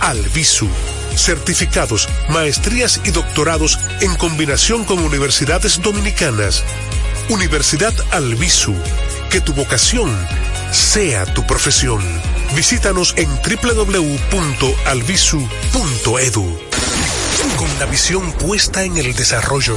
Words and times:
Alvisu. 0.00 0.68
Certificados, 1.16 2.08
maestrías 2.28 3.00
y 3.04 3.10
doctorados 3.10 3.78
en 4.00 4.14
combinación 4.16 4.84
con 4.84 4.98
universidades 4.98 5.80
dominicanas. 5.82 6.64
Universidad 7.28 7.94
Alvisu. 8.12 8.74
Que 9.30 9.40
tu 9.40 9.52
vocación 9.52 10.10
sea 10.72 11.26
tu 11.26 11.46
profesión. 11.46 12.02
Visítanos 12.54 13.14
en 13.16 13.28
www.alvisu.edu. 13.28 14.28
Con 17.56 17.78
la 17.78 17.86
visión 17.86 18.32
puesta 18.32 18.84
en 18.84 18.96
el 18.96 19.14
desarrollo, 19.14 19.76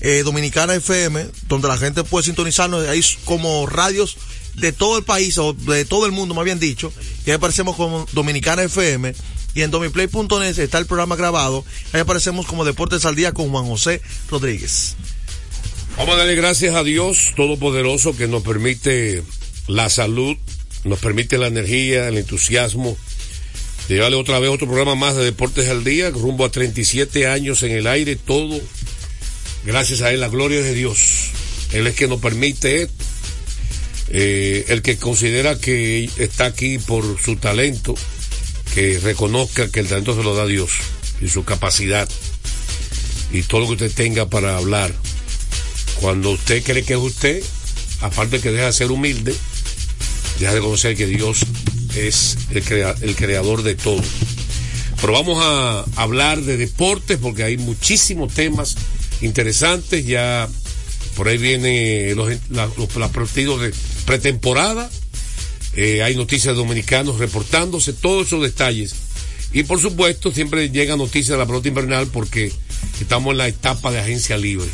eh, 0.01 0.23
Dominicana 0.25 0.75
FM, 0.75 1.25
donde 1.47 1.69
la 1.69 1.79
gente 1.79 2.03
puede 2.03 2.25
sintonizarnos 2.25 2.89
ahí 2.89 3.01
como 3.25 3.67
radios 3.67 4.17
de 4.55 4.73
todo 4.73 4.99
el 4.99 5.05
país 5.05 5.39
o 5.39 5.53
de 5.53 5.85
todo 5.85 6.05
el 6.05 6.11
mundo, 6.11 6.35
más 6.35 6.45
bien 6.45 6.59
dicho. 6.59 6.93
Y 7.25 7.31
ahí 7.31 7.37
aparecemos 7.37 7.77
como 7.77 8.09
Dominicana 8.13 8.65
FM. 8.65 9.15
Y 9.57 9.63
en 9.63 9.71
domiplay.net 9.71 10.59
está 10.59 10.77
el 10.77 10.85
programa 10.85 11.17
grabado. 11.17 11.65
Ahí 11.95 12.03
aparecemos 12.03 12.45
como 12.45 12.67
Deportes 12.67 13.07
al 13.07 13.17
Día 13.17 13.33
con 13.33 13.49
Juan 13.49 13.65
José 13.65 14.03
Rodríguez. 14.31 14.97
Vamos 15.97 16.15
a 16.15 16.19
darle 16.19 16.35
gracias 16.35 16.75
a 16.75 16.85
Dios 16.85 17.33
Todopoderoso 17.37 18.15
que 18.15 18.29
nos 18.29 18.43
permite 18.43 19.23
la 19.67 19.89
salud, 19.89 20.37
nos 20.85 20.99
permite 20.99 21.39
la 21.39 21.47
energía, 21.47 22.07
el 22.07 22.19
entusiasmo 22.19 22.99
llevarle 23.89 24.17
otra 24.17 24.39
vez 24.41 24.51
otro 24.51 24.67
programa 24.67 24.95
más 24.95 25.17
de 25.17 25.25
Deportes 25.25 25.71
al 25.71 25.85
Día, 25.85 26.11
rumbo 26.11 26.45
a 26.45 26.51
37 26.51 27.27
años 27.27 27.63
en 27.63 27.71
el 27.71 27.87
aire, 27.87 28.17
todo 28.17 28.61
gracias 29.65 30.03
a 30.03 30.13
Él, 30.13 30.21
la 30.21 30.29
gloria 30.29 30.61
de 30.61 30.75
Dios. 30.75 31.31
Él 31.73 31.87
es 31.87 31.95
que 31.95 32.09
nos 32.09 32.21
permite. 32.21 32.89
Eh, 34.09 34.67
el 34.69 34.83
que 34.83 34.99
considera 34.99 35.59
que 35.59 36.09
está 36.17 36.45
aquí 36.45 36.79
por 36.79 37.21
su 37.21 37.37
talento, 37.37 37.97
que 38.77 38.99
reconozca 39.01 39.71
que 39.71 39.81
el 39.81 39.89
talento 39.89 40.15
se 40.15 40.23
lo 40.23 40.35
da 40.37 40.45
Dios 40.45 40.71
y 41.23 41.29
su 41.31 41.45
capacidad 41.45 42.07
y 43.33 43.41
todo 43.43 43.63
lo 43.63 43.67
que 43.69 43.73
usted 43.73 43.91
tenga 43.93 44.29
para 44.29 44.59
hablar. 44.59 44.93
Cuando 46.03 46.33
usted 46.33 46.63
cree 46.63 46.83
que 46.85 46.93
es 46.93 46.99
usted, 47.01 47.43
aparte 48.03 48.39
que 48.39 48.53
deja 48.53 48.67
de 48.67 48.73
ser 48.75 48.91
humilde, 48.91 49.35
deja 50.41 50.53
de 50.53 50.61
conocer 50.61 50.95
que 50.95 51.07
Dios 51.07 51.39
es 51.97 52.37
el, 52.51 52.63
el 53.01 53.17
creador 53.17 53.63
de 53.63 53.77
todo. 53.77 54.03
Pero 55.01 55.13
vamos 55.15 55.39
a 55.43 55.85
hablar 55.97 56.43
de 56.43 56.59
deportes 56.59 57.17
porque 57.17 57.45
hay 57.45 57.57
muchísimos 57.57 58.35
temas 58.35 58.77
interesantes. 59.23 60.05
Ya 60.05 60.51
por 61.17 61.29
ahí 61.29 61.39
vienen 61.39 62.15
los, 62.15 62.31
los- 62.51 62.95
los 62.95 63.11
partidos 63.11 63.63
de 63.63 63.73
pretemporada. 64.05 64.91
Eh, 65.77 66.03
hay 66.03 66.17
noticias 66.17 66.55
de 66.55 66.63
dominicanos 66.63 67.19
reportándose, 67.19 67.93
todos 67.93 68.29
esos 68.29 68.43
detalles. 68.43 68.95
Y 69.53 69.63
por 69.63 69.81
supuesto, 69.81 70.33
siempre 70.33 70.71
llega 70.71 70.97
noticias 70.97 71.29
de 71.29 71.39
la 71.39 71.47
pelota 71.47 71.69
invernal 71.69 72.09
porque 72.09 72.51
estamos 73.01 73.33
en 73.33 73.39
la 73.39 73.49
etapa 73.49 73.93
de 73.93 74.01
agencia 74.01 74.37
libre. 74.37 74.67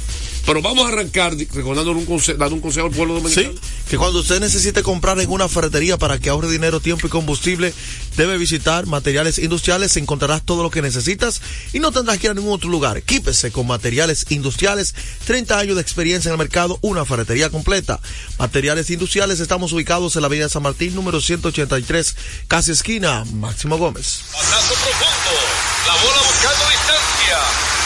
Pero 0.44 0.60
vamos 0.60 0.86
a 0.86 0.88
arrancar 0.88 1.34
recordando 1.36 1.92
un 1.92 2.04
consejo, 2.04 2.38
dando 2.38 2.56
un 2.56 2.60
consejo 2.60 2.86
al 2.86 2.92
pueblo 2.92 3.14
dominicano. 3.14 3.52
Sí, 3.52 3.58
que 3.88 3.96
cuando 3.96 4.20
usted 4.20 4.40
necesite 4.40 4.82
comprar 4.82 5.20
en 5.20 5.30
una 5.30 5.48
ferretería 5.48 5.96
para 5.96 6.18
que 6.18 6.30
ahorre 6.30 6.50
dinero, 6.50 6.80
tiempo 6.80 7.06
y 7.06 7.10
combustible, 7.10 7.72
debe 8.16 8.38
visitar 8.38 8.86
materiales 8.86 9.38
industriales, 9.38 9.96
encontrarás 9.96 10.42
todo 10.42 10.62
lo 10.62 10.70
que 10.70 10.82
necesitas 10.82 11.40
y 11.72 11.78
no 11.78 11.92
tendrás 11.92 12.18
que 12.18 12.26
ir 12.26 12.32
a 12.32 12.34
ningún 12.34 12.52
otro 12.52 12.68
lugar. 12.68 12.96
Equípese 12.96 13.52
con 13.52 13.66
materiales 13.66 14.26
industriales, 14.30 14.94
30 15.26 15.58
años 15.58 15.76
de 15.76 15.82
experiencia 15.82 16.28
en 16.28 16.32
el 16.32 16.38
mercado, 16.38 16.78
una 16.82 17.04
ferretería 17.04 17.48
completa. 17.50 18.00
Materiales 18.38 18.90
industriales, 18.90 19.38
estamos 19.38 19.72
ubicados 19.72 20.16
en 20.16 20.22
la 20.22 20.26
avenida 20.26 20.48
San 20.48 20.62
Martín, 20.62 20.94
número 20.94 21.20
183, 21.20 22.16
casi 22.48 22.72
esquina, 22.72 23.24
Máximo 23.32 23.78
Gómez. 23.78 24.22
Batazo 24.32 24.74
profundo, 24.74 25.40
la 25.86 25.94
bola 26.02 26.22
buscando 26.26 26.64
distancia. 26.68 27.38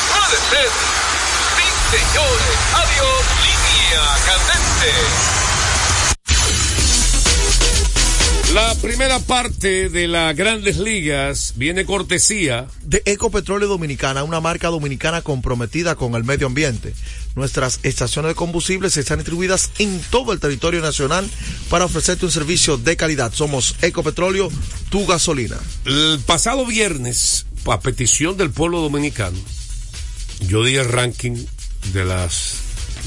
Puede 0.08 0.62
ser. 0.62 0.95
Señores. 1.90 2.56
Adiós, 2.74 3.24
línea 3.42 4.02
candente. 4.26 5.36
La 8.54 8.74
primera 8.76 9.18
parte 9.20 9.88
de 9.88 10.08
las 10.08 10.34
grandes 10.34 10.78
ligas 10.78 11.52
viene 11.56 11.84
cortesía 11.84 12.66
de 12.82 13.02
Ecopetróleo 13.04 13.68
Dominicana, 13.68 14.24
una 14.24 14.40
marca 14.40 14.68
dominicana 14.68 15.22
comprometida 15.22 15.94
con 15.94 16.14
el 16.14 16.24
medio 16.24 16.46
ambiente. 16.46 16.94
Nuestras 17.34 17.80
estaciones 17.82 18.30
de 18.30 18.34
combustibles 18.34 18.96
están 18.96 19.18
distribuidas 19.18 19.70
en 19.78 20.00
todo 20.10 20.32
el 20.32 20.40
territorio 20.40 20.80
nacional 20.80 21.28
para 21.68 21.84
ofrecerte 21.84 22.24
un 22.24 22.32
servicio 22.32 22.78
de 22.78 22.96
calidad. 22.96 23.32
Somos 23.32 23.76
Ecopetróleo, 23.82 24.50
tu 24.90 25.06
gasolina. 25.06 25.58
El 25.84 26.18
pasado 26.26 26.66
viernes, 26.66 27.46
a 27.66 27.78
petición 27.78 28.36
del 28.36 28.50
pueblo 28.50 28.80
dominicano, 28.80 29.38
yo 30.40 30.64
di 30.64 30.76
el 30.76 30.88
ranking 30.88 31.46
de 31.92 32.04
las 32.04 32.54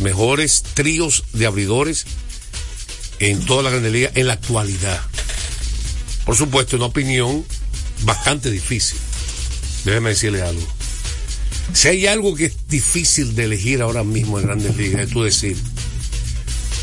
mejores 0.02 0.64
tríos 0.74 1.24
de 1.34 1.46
abridores 1.46 2.06
en 3.20 3.46
toda 3.46 3.64
la 3.64 3.70
Grande 3.70 3.92
Liga 3.92 4.12
en 4.16 4.28
la 4.28 4.34
actualidad. 4.34 5.02
Por 6.26 6.36
supuesto, 6.38 6.76
una 6.78 6.86
opinión 6.86 7.46
bastante 8.04 8.50
difícil. 8.52 8.98
Déjeme 9.86 10.10
decirle 10.12 10.42
algo. 10.42 10.66
Si 11.74 11.88
hay 11.88 12.08
algo 12.08 12.36
que 12.36 12.46
es 12.46 12.54
difícil 12.68 13.36
de 13.36 13.46
elegir 13.46 13.82
ahora 13.82 14.04
mismo 14.04 14.40
en 14.40 14.46
Grandes 14.48 14.76
Ligas, 14.78 15.04
es 15.08 15.10
tú 15.12 15.24
decir 15.24 15.56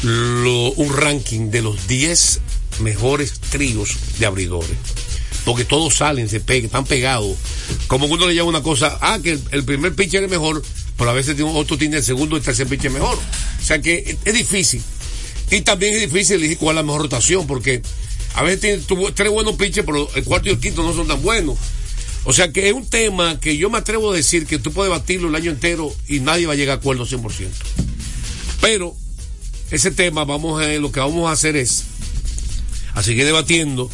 lo- 0.02 0.72
un 0.72 0.96
ranking 0.96 1.50
de 1.50 1.62
los 1.62 1.86
10 1.88 2.40
mejores 2.80 3.32
tríos 3.50 3.96
de 4.18 4.26
abridores. 4.26 4.76
Porque 5.44 5.64
todos 5.64 5.94
salen, 5.96 6.28
se 6.28 6.40
pegan, 6.40 6.66
están 6.66 6.84
pegados. 6.84 7.36
Como 7.86 8.06
uno 8.06 8.26
le 8.26 8.34
llama 8.34 8.48
una 8.50 8.62
cosa, 8.62 8.98
ah, 9.00 9.18
que 9.22 9.32
el, 9.32 9.42
el 9.52 9.64
primer 9.64 9.94
pitcher 9.94 10.24
es 10.24 10.30
mejor, 10.30 10.62
pero 10.96 11.10
a 11.10 11.14
veces 11.14 11.36
otro 11.40 11.76
tiene 11.76 11.98
el 11.98 12.04
segundo 12.04 12.36
y 12.36 12.38
el 12.38 12.44
tercer 12.44 12.66
pitcher 12.66 12.90
mejor. 12.90 13.16
O 13.16 13.64
sea 13.64 13.80
que 13.80 14.16
es, 14.24 14.34
difícil. 14.34 14.82
Y 15.50 15.60
también 15.60 15.94
es 15.94 16.00
difícil 16.00 16.36
elegir 16.36 16.58
cuál 16.58 16.76
es 16.76 16.82
la 16.82 16.82
mejor 16.82 17.02
rotación, 17.02 17.46
porque 17.46 17.82
a 18.34 18.42
veces 18.42 18.60
tiene 18.86 19.12
tres 19.12 19.30
buenos 19.30 19.56
pitchers, 19.56 19.86
pero 19.86 20.08
el 20.14 20.24
cuarto 20.24 20.48
y 20.48 20.52
el 20.52 20.58
quinto 20.58 20.82
no 20.82 20.94
son 20.94 21.06
tan 21.06 21.22
buenos. 21.22 21.58
O 22.24 22.32
sea 22.32 22.50
que 22.50 22.68
es 22.68 22.74
un 22.74 22.86
tema 22.86 23.38
que 23.38 23.56
yo 23.56 23.70
me 23.70 23.78
atrevo 23.78 24.12
a 24.12 24.16
decir 24.16 24.46
que 24.46 24.58
tú 24.58 24.72
puedes 24.72 24.90
batirlo 24.90 25.28
el 25.28 25.34
año 25.36 25.50
entero 25.50 25.94
y 26.08 26.20
nadie 26.20 26.46
va 26.46 26.54
a 26.54 26.56
llegar 26.56 26.76
a 26.76 26.80
acuerdo 26.80 27.06
100%. 27.06 27.48
Pero 28.60 28.96
ese 29.70 29.90
tema, 29.90 30.24
vamos 30.24 30.60
a, 30.60 30.66
lo 30.74 30.90
que 30.90 31.00
vamos 31.00 31.28
a 31.28 31.32
hacer 31.32 31.56
es 31.56 31.84
a 32.94 33.02
seguir 33.02 33.24
debatiendo 33.26 33.90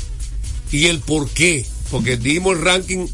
y 0.71 0.87
el 0.87 1.01
por 1.01 1.29
qué. 1.29 1.67
Porque 1.91 2.17
dimos 2.17 2.57
el 2.57 2.63
ranking 2.63 3.07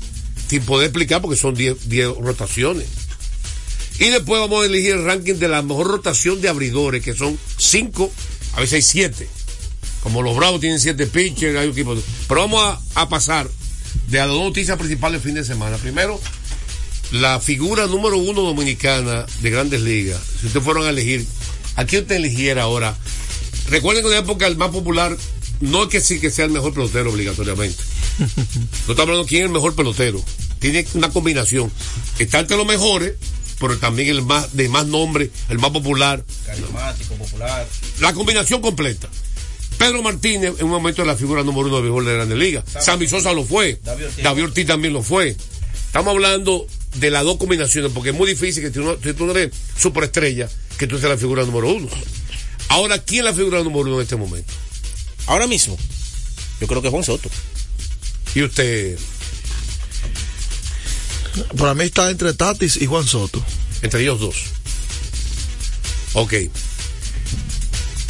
sin 0.48 0.62
poder 0.62 0.86
explicar 0.86 1.20
porque 1.20 1.36
son 1.36 1.54
10 1.54 1.88
10 1.88 2.08
rotaciones. 2.20 2.86
Y 3.98 4.10
después 4.10 4.40
vamos 4.40 4.62
a 4.62 4.66
elegir 4.66 4.92
el 4.92 5.04
ranking 5.04 5.34
de 5.34 5.48
la 5.48 5.62
mejor 5.62 5.88
rotación 5.88 6.40
de 6.40 6.48
abridores, 6.48 7.02
que 7.02 7.14
son 7.14 7.38
5, 7.56 8.12
a 8.54 8.60
veces 8.60 8.74
hay 8.74 8.82
7. 8.82 9.28
Como 10.02 10.22
los 10.22 10.36
Bravos 10.36 10.60
tienen 10.60 10.78
7 10.78 11.06
pitchers, 11.06 11.58
hay 11.58 11.68
equipos. 11.68 11.98
Pero 12.28 12.42
vamos 12.42 12.62
a, 12.62 13.00
a 13.00 13.08
pasar 13.08 13.48
de 14.08 14.20
a 14.20 14.26
las 14.26 14.34
dos 14.34 14.44
noticias 14.44 14.78
principales 14.78 15.20
del 15.20 15.32
fin 15.32 15.34
de 15.34 15.44
semana. 15.44 15.76
Primero, 15.78 16.20
la 17.12 17.40
figura 17.40 17.86
número 17.86 18.18
uno 18.18 18.42
dominicana 18.42 19.26
de 19.40 19.50
grandes 19.50 19.80
ligas. 19.80 20.20
Si 20.40 20.46
ustedes 20.46 20.64
fueron 20.64 20.86
a 20.86 20.90
elegir, 20.90 21.26
¿a 21.76 21.84
quién 21.84 22.02
usted 22.02 22.16
eligiera 22.16 22.62
ahora? 22.62 22.96
Recuerden 23.70 24.02
que 24.02 24.08
en 24.08 24.14
una 24.14 24.24
época 24.24 24.46
el 24.46 24.56
más 24.56 24.70
popular 24.70 25.16
no 25.60 25.84
es 25.84 25.88
que 25.88 26.00
sí 26.00 26.20
que 26.20 26.30
sea 26.30 26.44
el 26.44 26.50
mejor 26.50 26.72
pelotero 26.72 27.10
obligatoriamente. 27.10 27.82
No 28.86 28.92
estamos 28.92 29.00
hablando 29.00 29.22
de 29.24 29.28
quién 29.28 29.42
es 29.42 29.46
el 29.46 29.52
mejor 29.52 29.74
pelotero. 29.74 30.22
Tiene 30.58 30.84
una 30.94 31.10
combinación. 31.10 31.70
Está 32.18 32.40
entre 32.40 32.56
los 32.56 32.66
mejores, 32.66 33.14
pero 33.58 33.78
también 33.78 34.08
el 34.08 34.22
más 34.22 34.56
de 34.56 34.68
más 34.68 34.86
nombre, 34.86 35.30
el 35.48 35.58
más 35.58 35.70
popular. 35.70 36.24
Carismático, 36.46 37.14
popular. 37.14 37.66
La 38.00 38.12
combinación 38.12 38.60
completa. 38.60 39.08
Pedro 39.78 40.02
Martínez 40.02 40.54
en 40.58 40.64
un 40.64 40.70
momento 40.70 41.02
es 41.02 41.08
la 41.08 41.16
figura 41.16 41.44
número 41.44 41.68
uno 41.68 41.76
de 41.76 41.82
béisbol 41.82 42.04
de 42.04 42.14
Grandes 42.14 42.38
Ligas. 42.38 42.64
Sammy 42.80 43.06
Sosa 43.06 43.32
lo 43.32 43.44
fue. 43.44 43.80
David 43.84 44.06
Ortiz. 44.06 44.24
David 44.24 44.44
Ortiz 44.44 44.66
también 44.66 44.92
lo 44.92 45.02
fue. 45.02 45.36
Estamos 45.86 46.12
hablando 46.12 46.66
de 46.96 47.10
las 47.10 47.24
dos 47.24 47.36
combinaciones, 47.38 47.92
porque 47.92 48.10
es 48.10 48.14
muy 48.14 48.28
difícil 48.28 48.62
que 48.62 48.70
tú 48.70 48.96
tú 48.96 49.26
no 49.26 49.32
eres 49.32 49.52
superestrella, 49.78 50.48
que 50.78 50.86
tú 50.86 50.98
seas 50.98 51.10
la 51.10 51.18
figura 51.18 51.44
número 51.44 51.68
uno. 51.68 51.88
Ahora, 52.68 52.98
¿quién 52.98 53.20
es 53.20 53.24
la 53.26 53.34
figura 53.34 53.62
número 53.62 53.82
uno 53.82 53.96
en 53.96 54.02
este 54.02 54.16
momento? 54.16 54.52
Ahora 55.26 55.46
mismo, 55.46 55.76
yo 56.60 56.66
creo 56.66 56.82
que 56.82 56.88
es 56.88 56.92
Juan 56.92 57.04
Soto. 57.04 57.30
Y 58.34 58.42
usted, 58.42 58.98
Para 61.56 61.74
mí 61.74 61.84
está 61.84 62.10
entre 62.10 62.32
Tatis 62.34 62.76
y 62.76 62.86
Juan 62.86 63.06
Soto. 63.06 63.42
entre 63.82 64.02
ellos 64.02 64.18
dos. 64.20 64.36
Ok. 66.14 66.34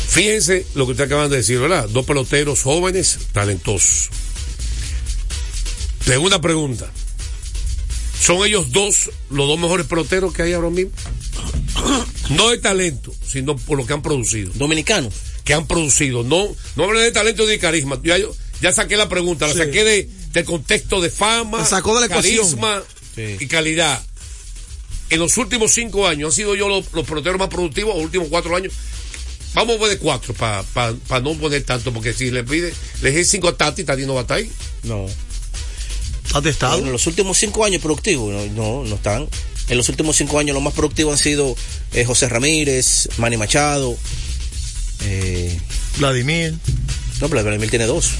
Fíjense 0.08 0.66
lo 0.74 0.86
que 0.86 0.92
ustedes 0.92 1.08
acaban 1.10 1.30
de 1.30 1.36
decir, 1.38 1.58
¿verdad? 1.58 1.88
Dos 1.88 2.06
peloteros 2.06 2.62
jóvenes, 2.62 3.18
talentosos. 3.32 4.08
Segunda 6.04 6.40
pregunta. 6.40 6.90
¿Son 8.20 8.38
ellos 8.46 8.72
dos 8.72 9.10
los 9.30 9.46
dos 9.46 9.58
mejores 9.58 9.86
peloteros 9.86 10.32
que 10.32 10.42
hay 10.42 10.52
ahora 10.54 10.70
mismo? 10.70 10.90
No 12.30 12.48
de 12.50 12.58
talento, 12.58 13.14
sino 13.26 13.56
por 13.56 13.78
lo 13.78 13.86
que 13.86 13.92
han 13.92 14.02
producido. 14.02 14.52
Dominicano. 14.54 15.10
Que 15.44 15.54
han 15.54 15.66
producido. 15.66 16.24
No, 16.24 16.48
no 16.76 16.84
hablé 16.84 17.00
de 17.00 17.12
talento 17.12 17.44
ni 17.44 17.50
de 17.50 17.58
carisma. 17.58 18.00
Ya, 18.02 18.18
yo- 18.18 18.34
ya 18.60 18.72
saqué 18.72 18.96
la 18.96 19.08
pregunta, 19.08 19.46
la 19.46 19.52
Sí. 19.52 19.58
saqué 19.60 19.84
de, 19.84 20.10
del 20.32 20.44
contexto 20.44 21.00
de 21.00 21.10
fama, 21.10 21.58
La 21.58 21.64
sacó 21.64 21.94
de 21.94 22.00
la 22.00 22.06
ecuación. 22.06 22.46
Sí. 23.18 23.36
y 23.40 23.46
calidad. 23.48 24.00
En 25.10 25.18
los 25.18 25.36
últimos 25.38 25.72
cinco 25.72 26.06
años 26.06 26.32
han 26.32 26.36
sido 26.36 26.54
yo 26.54 26.68
los, 26.68 26.92
los 26.92 27.06
peloteros 27.06 27.38
más 27.38 27.48
productivos, 27.48 27.96
los 27.96 28.04
últimos 28.04 28.28
cuatro 28.28 28.54
años. 28.54 28.72
Vamos 29.54 29.76
a 29.76 29.80
ver 29.80 29.90
de 29.90 29.98
cuatro 29.98 30.34
para 30.34 30.62
no 31.22 31.34
poner 31.34 31.64
tanto, 31.64 31.92
porque 31.92 32.12
si 32.12 32.30
le 32.30 32.44
pide, 32.44 32.72
le 33.02 33.10
dije 33.10 33.24
cinco 33.24 33.48
a 33.48 33.56
Tati, 33.56 33.82
Tati 33.82 34.02
no 34.06 34.14
va 34.14 34.20
a 34.20 34.22
estar 34.22 34.36
ahí. 34.36 34.50
No. 34.84 35.06
¿Está 36.26 36.42
testado? 36.42 36.78
En 36.78 36.92
los 36.92 37.06
últimos 37.06 37.38
cinco 37.38 37.64
años 37.64 37.80
productivos, 37.82 38.32
no, 38.32 38.46
no, 38.52 38.84
no 38.84 38.94
están. 38.94 39.26
En 39.68 39.76
los 39.76 39.88
últimos 39.88 40.16
cinco 40.16 40.38
años 40.38 40.54
los 40.54 40.62
más 40.62 40.74
productivos 40.74 41.12
han 41.14 41.18
sido 41.18 41.56
eh, 41.94 42.04
José 42.04 42.28
Ramírez, 42.28 43.08
Manny 43.16 43.36
Machado. 43.36 43.96
Eh, 45.00 45.58
Vladimir. 45.98 46.54
no, 47.20 47.28
pero 47.28 47.42
Vladimir 47.42 47.70
tiene 47.70 47.86
dos. 47.86 48.10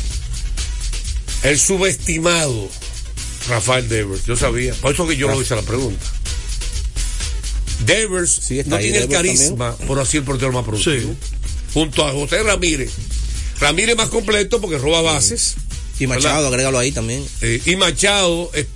El 1.42 1.58
subestimado 1.58 2.68
Rafael 3.48 3.88
Devers, 3.88 4.24
yo 4.26 4.36
sabía. 4.36 4.74
Por 4.74 4.92
eso 4.92 5.06
que 5.06 5.16
yo 5.16 5.28
lo 5.28 5.40
hice 5.40 5.54
la 5.56 5.62
pregunta. 5.62 6.04
Devers 7.84 8.30
Sí, 8.42 8.58
está 8.58 8.72
no 8.76 8.78
tiene 8.78 8.98
el 8.98 9.08
carisma, 9.08 9.76
por 9.86 9.98
así 10.00 10.16
el 10.18 10.24
portero 10.24 10.52
más 10.52 10.64
productivo. 10.64 11.12
Sí. 11.12 11.16
Junto 11.74 12.06
a 12.06 12.12
José 12.12 12.42
Ramírez. 12.42 12.90
Ramírez 13.60 13.96
más 13.96 14.08
completo 14.08 14.60
porque 14.60 14.78
roba 14.78 15.00
bases. 15.02 15.54
Y 16.00 16.06
Machado, 16.06 16.34
¿Verdad? 16.36 16.46
agrégalo 16.48 16.78
ahí 16.78 16.92
también. 16.92 17.24
Eh, 17.42 17.60
y 17.64 17.76
Machado. 17.76 18.50
eh, 18.54 18.66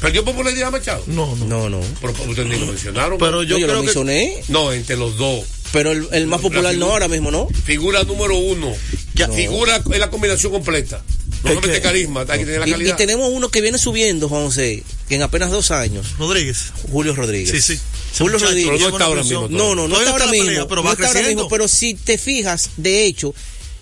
¿Perdió 0.00 0.24
popularidad 0.24 0.70
Machado? 0.72 1.02
No, 1.06 1.34
no. 1.36 1.46
No, 1.46 1.70
no. 1.70 1.80
Pero 2.00 2.12
ustedes 2.28 2.48
ni 2.48 2.56
lo 2.58 2.66
mencionaron. 2.66 3.18
Pero 3.18 3.42
yo 3.44 3.58
Yo, 3.58 3.66
creo 3.66 3.76
lo 3.76 3.80
que. 3.82 3.86
mencioné, 3.86 4.42
No, 4.48 4.72
entre 4.72 4.96
los 4.96 5.16
dos. 5.16 5.44
pero 5.72 5.92
el, 5.92 6.08
el 6.12 6.26
más 6.26 6.40
La 6.40 6.48
popular 6.48 6.74
no 6.76 6.90
ahora 6.90 7.08
mismo, 7.08 7.30
¿no? 7.30 7.48
Figura 7.64 8.02
número 8.04 8.36
uno. 8.36 8.72
Ya. 9.14 9.28
Figura 9.28 9.76
es 9.92 9.98
la 9.98 10.10
combinación 10.10 10.50
completa. 10.52 11.02
No 11.42 11.60
carisma, 11.82 12.20
hay 12.28 12.38
que 12.40 12.44
tener 12.46 12.60
la 12.60 12.66
Y, 12.66 12.70
y 12.70 12.72
calidad. 12.72 12.96
tenemos 12.96 13.30
uno 13.32 13.48
que 13.48 13.60
viene 13.60 13.78
subiendo, 13.78 14.28
Juan 14.28 14.44
José, 14.44 14.82
que 15.08 15.16
en 15.16 15.22
apenas 15.22 15.50
dos 15.50 15.70
años, 15.70 16.16
Rodríguez. 16.18 16.72
Julio 16.90 17.14
Rodríguez. 17.14 17.50
Sí, 17.64 17.74
sí. 17.76 17.80
Julio 18.18 18.38
Rodríguez. 18.38 18.70
Pero 18.72 18.78
no 18.78 18.88
está 18.96 19.04
ahora 19.06 19.22
mismo 19.22 19.48
No, 19.48 19.74
no, 19.74 19.88
no 19.88 19.96
está 19.98 20.10
ahora 20.10 20.24
está 20.24 20.32
mismo. 20.32 20.46
pelea, 20.46 20.68
pero 20.68 20.82
no 20.82 20.86
va 20.88 20.92
está 20.92 21.06
ahora 21.06 21.12
creciendo. 21.20 21.42
mismo, 21.44 21.48
pero 21.50 21.66
si 21.68 21.94
te 21.94 22.18
fijas, 22.18 22.70
de 22.76 23.04
hecho, 23.06 23.34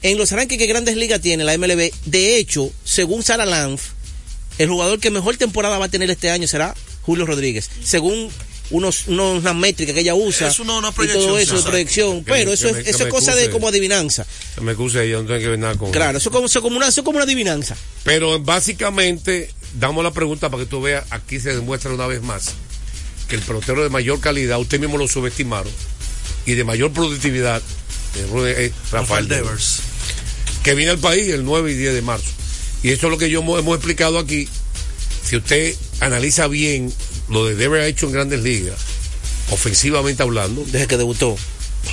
en 0.02 0.16
los 0.16 0.30
rankings 0.32 0.58
que 0.58 0.66
Grandes 0.66 0.96
Ligas 0.96 1.20
tiene 1.20 1.44
la 1.44 1.56
MLB, 1.58 1.90
de 2.06 2.36
hecho, 2.38 2.70
según 2.84 3.22
Sara 3.22 3.44
Lanf, 3.44 3.82
el 4.58 4.68
jugador 4.68 4.98
que 5.00 5.10
mejor 5.10 5.36
temporada 5.36 5.78
va 5.78 5.86
a 5.86 5.88
tener 5.90 6.10
este 6.10 6.30
año 6.30 6.46
será 6.48 6.74
Julio 7.02 7.26
Rodríguez. 7.26 7.68
Según 7.84 8.30
unos, 8.70 9.06
unos- 9.08 9.38
unas 9.38 9.54
métricas 9.56 9.94
que 9.94 10.00
ella 10.00 10.14
usa 10.14 10.48
Es 10.48 10.58
una- 10.60 10.74
una 10.78 10.88
y 10.88 10.92
todo 10.92 10.94
proyección, 10.94 11.38
eso 11.40 11.56
de 11.56 11.62
proyección, 11.62 12.24
Que 12.24 12.32
pero 12.32 12.48
me- 12.48 12.54
eso 12.54 12.64
que 12.64 12.70
es, 12.70 12.76
me- 12.76 12.84
que 12.84 12.90
eso 12.90 13.04
es 13.04 13.10
cosa 13.10 13.34
de 13.34 13.40
excuse. 13.42 13.52
como 13.52 13.68
adivinanza. 13.68 14.26
Se 14.54 14.60
me 14.60 14.72
excusa 14.72 15.02
ella, 15.02 15.16
no 15.18 15.24
tiene 15.26 15.40
que 15.40 15.48
ver 15.48 15.58
nada 15.58 15.74
con 15.76 15.90
Claro, 15.90 16.18
eso 16.18 16.28
es 16.28 16.32
como, 16.32 16.46
eso 16.46 16.58
es 16.58 16.62
como 16.62 16.76
una, 16.76 16.88
eso 16.88 17.00
es 17.00 17.04
como 17.04 17.16
una 17.16 17.24
adivinanza. 17.24 17.76
Pero 18.04 18.38
básicamente 18.40 19.50
damos 19.78 20.04
la 20.04 20.12
pregunta 20.12 20.48
para 20.50 20.62
que 20.64 20.68
tú 20.70 20.80
veas, 20.80 21.04
aquí 21.10 21.40
se 21.40 21.54
demuestra 21.54 21.92
una 21.92 22.06
vez 22.06 22.22
más 22.22 22.52
que 23.28 23.36
el 23.36 23.42
pelotero 23.42 23.82
de 23.82 23.88
mayor 23.90 24.20
calidad, 24.20 24.58
usted 24.60 24.78
mismo 24.80 24.98
lo 24.98 25.06
subestimaron, 25.08 25.72
y 26.46 26.54
de 26.54 26.64
mayor 26.64 26.92
productividad, 26.92 27.60
eh, 28.16 28.22
es 28.22 28.26
Rafael 28.26 28.72
Rafael 28.92 29.28
Devers, 29.28 29.46
Devers. 29.48 29.80
que 30.64 30.74
viene 30.74 30.90
al 30.92 30.98
país 30.98 31.28
el 31.28 31.44
9 31.44 31.72
y 31.72 31.74
10 31.74 31.94
de 31.94 32.02
marzo. 32.02 32.26
Y 32.82 32.90
eso 32.90 33.06
es 33.06 33.10
lo 33.10 33.18
que 33.18 33.28
yo 33.30 33.40
hemos, 33.40 33.58
hemos 33.60 33.76
explicado 33.76 34.18
aquí. 34.18 34.48
Si 35.24 35.36
usted 35.36 35.74
analiza 36.00 36.46
bien 36.48 36.92
lo 37.30 37.46
de 37.46 37.54
Devers 37.54 37.84
ha 37.84 37.86
hecho 37.86 38.06
en 38.06 38.12
grandes 38.12 38.42
ligas, 38.42 38.76
ofensivamente 39.50 40.22
hablando, 40.22 40.64
Desde 40.66 40.86
que 40.86 40.96
debutó. 40.96 41.36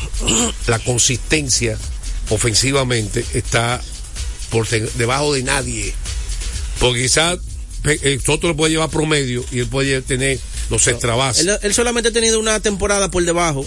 la 0.68 0.80
consistencia 0.80 1.78
ofensivamente 2.30 3.26
está 3.34 3.82
por 4.50 4.68
de- 4.68 4.90
debajo 4.96 5.34
de 5.34 5.44
nadie. 5.44 5.94
Porque 6.80 7.04
quizás 7.04 7.40
eh, 7.86 8.20
Soto 8.24 8.48
lo 8.50 8.56
puede 8.56 8.72
llevar 8.72 8.90
promedio 8.90 9.44
y 9.52 9.60
él 9.60 9.68
puede 9.68 10.02
tener 10.02 10.40
los 10.70 10.84
bases. 11.02 11.46
Él, 11.48 11.58
él 11.62 11.74
solamente 11.74 12.10
ha 12.10 12.14
tenido 12.14 12.40
una 12.40 12.60
temporada 12.60 13.10
por 13.10 13.24
debajo 13.24 13.66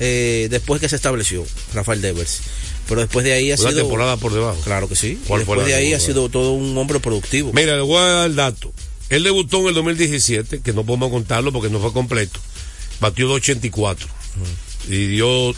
eh, 0.00 0.46
después 0.50 0.80
que 0.80 0.88
se 0.88 0.96
estableció 0.96 1.44
Rafael 1.74 2.00
Devers. 2.00 2.40
Pero 2.88 3.02
después 3.02 3.24
de 3.24 3.32
ahí 3.34 3.50
ha 3.52 3.56
Una 3.56 3.70
sido. 3.70 3.82
temporada 3.82 4.16
por 4.16 4.32
debajo. 4.32 4.58
Claro 4.64 4.88
que 4.88 4.96
sí. 4.96 5.08
Y 5.22 5.26
¿Cuál 5.26 5.44
fue 5.44 5.56
después 5.56 5.66
de 5.66 5.74
ahí 5.74 5.92
ha 5.92 6.00
sido 6.00 6.28
todo 6.30 6.52
un 6.52 6.76
hombre 6.78 7.00
productivo. 7.00 7.52
Mira, 7.52 7.74
le 7.76 7.82
voy 7.82 7.98
a 7.98 8.00
dar 8.06 8.26
el 8.30 8.36
dato. 8.36 8.72
Él 9.10 9.24
debutó 9.24 9.60
en 9.62 9.68
el 9.68 9.74
2017, 9.74 10.60
que 10.60 10.72
no 10.72 10.84
podemos 10.84 11.10
contarlo 11.10 11.52
porque 11.52 11.70
no 11.70 11.80
fue 11.80 11.92
completo. 11.92 12.38
Batió 13.00 13.26
284 13.28 14.06
y 14.88 15.06
dio 15.06 15.54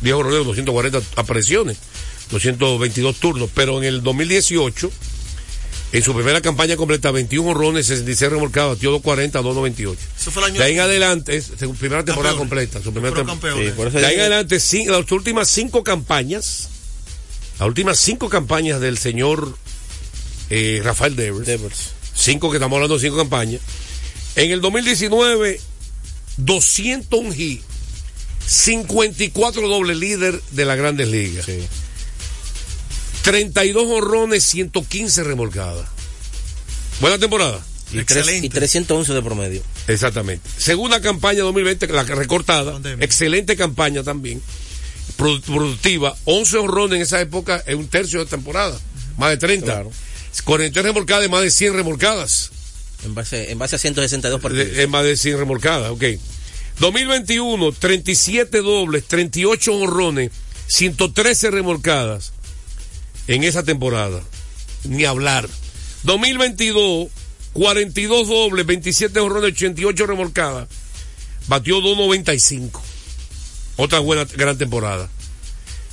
viejo 0.00 0.22
rodeo 0.22 0.44
240 0.44 1.00
apariciones, 1.16 1.76
222 2.30 3.16
turnos. 3.16 3.50
Pero 3.54 3.78
en 3.78 3.84
el 3.84 4.02
2018, 4.02 4.90
en 5.92 6.02
su 6.02 6.14
primera 6.14 6.40
campaña 6.40 6.76
completa, 6.76 7.10
21 7.10 7.50
honrones, 7.50 7.86
66 7.86 8.30
remolcados, 8.30 8.76
batió 8.76 8.90
240, 8.92 9.38
298. 9.42 10.00
Eso 10.18 10.30
fue 10.30 10.42
el 10.44 10.50
año 10.52 10.58
De 10.60 10.64
ahí 10.64 10.74
en 10.74 10.80
adelante, 10.80 11.42
su 11.42 11.74
primera 11.74 12.04
temporada 12.04 12.36
Campeones. 12.36 12.38
completa. 12.38 12.82
Su 12.82 12.92
primera 12.92 13.14
Fueron 13.14 13.26
tem- 13.26 13.30
campeones. 13.40 13.66
Sí, 13.70 13.72
por 13.76 13.88
eso 13.88 13.98
de 13.98 14.06
ahí 14.06 14.14
en 14.14 14.20
adelante, 14.20 14.56
las 14.86 15.12
últimas 15.12 15.48
cinco 15.48 15.82
campañas, 15.84 16.68
las 17.58 17.68
últimas 17.68 17.98
cinco 17.98 18.28
campañas 18.30 18.80
del 18.80 18.96
señor 18.96 19.54
eh, 20.50 20.80
Rafael 20.84 21.14
Devers, 21.16 21.46
Devers. 21.46 21.78
Cinco 22.14 22.50
que 22.50 22.56
estamos 22.58 22.76
hablando 22.76 22.96
de 22.98 23.00
cinco 23.06 23.16
campañas. 23.16 23.60
En 24.36 24.50
el 24.50 24.60
2019, 24.60 25.60
201 26.36 27.32
hit, 27.32 27.62
54 28.46 29.68
doble 29.68 29.94
líder 29.94 30.40
de 30.50 30.64
las 30.64 30.76
grandes 30.76 31.08
ligas, 31.08 31.44
Sí. 31.46 31.58
32 33.22 33.84
honrones, 33.86 34.42
115 34.44 35.22
remolcadas. 35.24 35.86
Buena 37.00 37.18
temporada. 37.18 37.60
Y, 37.92 38.04
tres- 38.04 38.42
y 38.44 38.48
311 38.48 39.12
de 39.12 39.20
promedio. 39.22 39.62
Exactamente. 39.88 40.48
Segunda 40.58 41.00
campaña 41.00 41.40
2020, 41.42 41.88
la 41.88 42.04
recortada, 42.04 42.72
Pandemia. 42.72 43.04
excelente 43.04 43.56
campaña 43.56 44.02
también. 44.02 44.40
produ- 45.18 45.40
productiva, 45.42 46.16
11 46.24 46.56
honrones 46.58 46.96
en 46.96 47.02
esa 47.02 47.20
época 47.20 47.62
es 47.66 47.74
un 47.74 47.88
tercio 47.88 48.20
de 48.20 48.26
temporada, 48.26 48.78
más 49.18 49.30
de 49.30 49.36
30. 49.38 49.66
Claro. 49.66 49.90
43 50.44 50.84
remolcadas 50.84 51.28
más 51.28 51.42
de 51.42 51.50
100 51.50 51.74
remolcadas. 51.74 52.50
En 53.04 53.14
base, 53.14 53.50
en 53.50 53.58
base 53.58 53.76
a 53.76 53.78
162 53.78 54.38
De- 54.38 54.42
partidos. 54.42 54.76
Es 54.78 54.88
más 54.88 55.04
de 55.04 55.16
100 55.16 55.38
remolcadas, 55.38 55.90
ok. 55.90 56.04
2021, 56.78 57.72
37 57.72 58.62
dobles, 58.62 59.04
38 59.06 59.74
honrones, 59.74 60.30
113 60.66 61.50
remolcadas 61.50 62.32
en 63.26 63.44
esa 63.44 63.62
temporada. 63.62 64.22
Ni 64.84 65.04
hablar. 65.04 65.48
2022, 66.04 67.08
42 67.52 68.28
dobles, 68.28 68.64
27 68.66 69.20
honrones, 69.20 69.52
88 69.52 70.06
remolcadas. 70.06 70.68
Batió 71.48 71.80
2.95. 71.80 72.80
Otra 73.76 73.98
buena, 73.98 74.24
gran 74.36 74.56
temporada. 74.56 75.08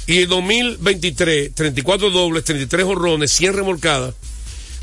Y 0.08 0.20
el 0.20 0.27
2023, 0.29 1.53
34 1.53 2.10
dobles, 2.12 2.44
33 2.46 2.86
honrones, 2.86 3.32
100 3.32 3.53
remolcadas. 3.56 4.13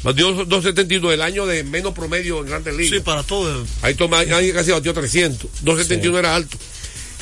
Batió 0.05 0.47
2.72, 0.47 1.13
el 1.15 1.23
año 1.23 1.47
de 1.47 1.65
menos 1.65 1.95
promedio 1.95 2.41
en 2.41 2.47
Grandes 2.47 2.75
Ligas. 2.75 2.99
Sí, 2.99 3.01
para 3.01 3.23
todo. 3.23 3.67
Ahí 3.81 3.95
toma, 3.95 4.19
ahí 4.19 4.53
casi 4.53 4.71
batió 4.71 4.93
300. 4.93 5.51
271 5.63 6.19
era 6.19 6.37
alto. 6.37 6.59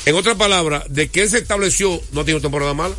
En 0.05 0.15
otras 0.15 0.35
palabras, 0.35 0.83
de 0.89 1.07
que 1.07 1.21
él 1.21 1.29
se 1.29 1.37
estableció, 1.37 2.01
no 2.11 2.21
ha 2.21 2.25
tenido 2.25 2.41
temporada 2.41 2.73
mala. 2.73 2.93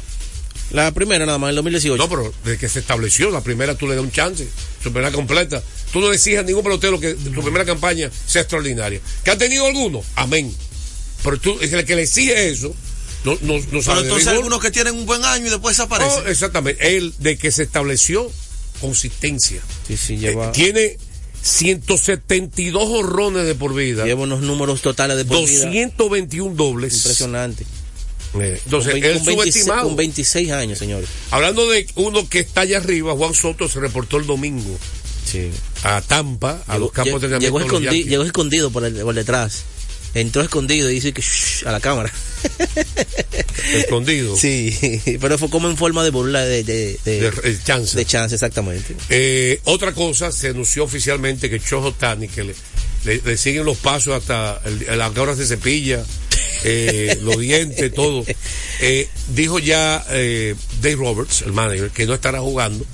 La 0.71 0.91
primera 0.93 1.26
nada 1.26 1.37
más, 1.37 1.50
en 1.50 1.57
2018. 1.57 2.03
No, 2.03 2.09
pero 2.09 2.33
desde 2.45 2.59
que 2.59 2.69
se 2.71 2.79
estableció, 2.79 3.31
la 3.31 3.43
primera 3.43 3.76
tú 3.76 3.87
le 3.87 3.95
das 3.95 4.03
un 4.03 4.11
chance, 4.11 4.49
su 4.83 4.91
primera 4.91 5.12
completa. 5.12 5.62
Tú 5.93 6.00
no 6.00 6.09
le 6.09 6.17
exiges 6.17 6.41
a 6.41 6.43
ningún 6.43 6.64
pelotero 6.64 6.99
que 6.99 7.12
su 7.12 7.43
primera 7.43 7.67
campaña 7.67 8.11
sea 8.26 8.41
extraordinaria. 8.41 9.00
¿Que 9.23 9.33
ha 9.33 9.38
tenido 9.38 9.67
alguno? 9.67 10.03
Amén. 10.17 10.50
Pero 11.23 11.38
tú, 11.38 11.59
es 11.61 11.71
el 11.73 11.85
que 11.85 11.95
le 11.95 12.03
exige 12.03 12.49
eso, 12.49 12.75
no, 13.25 13.38
no, 13.43 13.59
no 13.59 13.64
Pero 13.71 13.83
sabe 13.83 14.00
de 14.00 14.05
entonces 14.05 14.29
algunos 14.29 14.61
que 14.61 14.71
tienen 14.71 14.95
un 14.95 15.07
buen 15.07 15.25
año 15.25 15.47
y 15.47 15.50
después 15.50 15.76
desaparecen. 15.76 16.25
Oh, 16.25 16.29
exactamente. 16.29 16.97
Él, 16.97 17.14
de 17.19 17.37
que 17.37 17.53
se 17.53 17.62
estableció, 17.62 18.31
consistencia. 18.87 19.61
Sí, 19.88 19.97
sí, 19.97 20.19
Eh, 20.26 20.37
tiene 20.53 20.97
172 21.43 22.83
horrones 22.88 23.47
de 23.47 23.55
por 23.55 23.75
vida. 23.75 24.05
lleva 24.05 24.23
unos 24.23 24.41
números 24.43 24.83
totales 24.83 25.17
de 25.17 25.25
por 25.25 25.38
vida 25.47 25.64
221 25.67 26.55
dobles. 26.55 26.95
impresionante. 26.97 27.64
Eh, 28.41 28.61
Entonces, 28.64 28.95
él 28.95 29.00
con 29.00 29.11
26, 29.25 29.37
subestimado. 29.55 29.85
con 29.85 29.97
26 29.97 30.50
años, 30.50 30.79
señores. 30.79 31.09
Hablando 31.31 31.69
de 31.71 31.87
uno 31.95 32.29
que 32.29 32.41
está 32.41 32.62
allá 32.62 32.79
arriba, 32.79 33.14
Juan 33.14 33.33
Soto 33.35 33.69
se 33.69 33.79
reportó 33.81 34.17
el 34.17 34.26
domingo 34.26 34.76
Sí. 35.31 35.50
a 35.85 36.00
Tampa, 36.03 36.62
a 36.67 36.79
los 36.79 36.91
campos 36.93 37.23
de 37.23 37.38
llegó, 37.38 37.61
escondi- 37.61 38.05
llegó 38.05 38.25
escondido 38.25 38.71
por, 38.71 38.85
el- 38.85 38.95
por 38.97 39.14
detrás. 39.14 39.62
Entró 40.14 40.43
escondido 40.43 40.91
y 40.91 40.95
dice 40.95 41.12
que 41.12 41.23
shh, 41.23 41.67
a 41.67 41.73
la 41.73 41.81
cámara. 41.81 42.12
Escondido. 43.75 44.37
Sí, 44.37 45.00
pero 45.21 45.38
fue 45.38 45.50
como 45.50 45.69
en 45.69 45.76
forma 45.76 46.03
de 46.05 46.11
burla 46.11 46.45
de, 46.45 46.64
de, 46.64 46.99
de, 47.05 47.21
De- 47.21 47.33
el 47.45 47.62
chance. 47.64 47.97
de 47.97 48.05
chance, 48.07 48.35
exactamente. 48.35 48.95
Eh, 49.09 49.61
otra 49.64 49.93
cosa, 49.93 50.31
se 50.33 50.49
anunció 50.49 50.85
oficialmente 50.85 51.49
que 51.50 51.61
Chojo 51.61 51.93
Tani, 51.93 52.29
que 52.29 52.45
le, 52.45 52.55
le- 53.05 53.21
le 53.25 53.37
siguen 53.37 53.64
los 53.64 53.79
pasos 53.79 54.14
hasta 54.14 54.61
la 54.97 55.11
que 55.11 55.21
ahora 55.21 55.35
se 55.37 55.47
cepilla, 55.47 56.05
eh, 56.64 57.19
los 57.23 57.38
dientes, 57.38 57.93
todo. 57.93 58.25
Eh, 58.81 59.09
dijo 59.35 59.59
ya 59.59 60.05
eh, 60.11 60.55
Dave 60.81 60.97
Roberts, 60.97 61.43
el 61.43 61.53
manager, 61.53 61.91
que 61.91 62.07
no 62.07 62.14
estará 62.14 62.41
jugando 62.41 62.85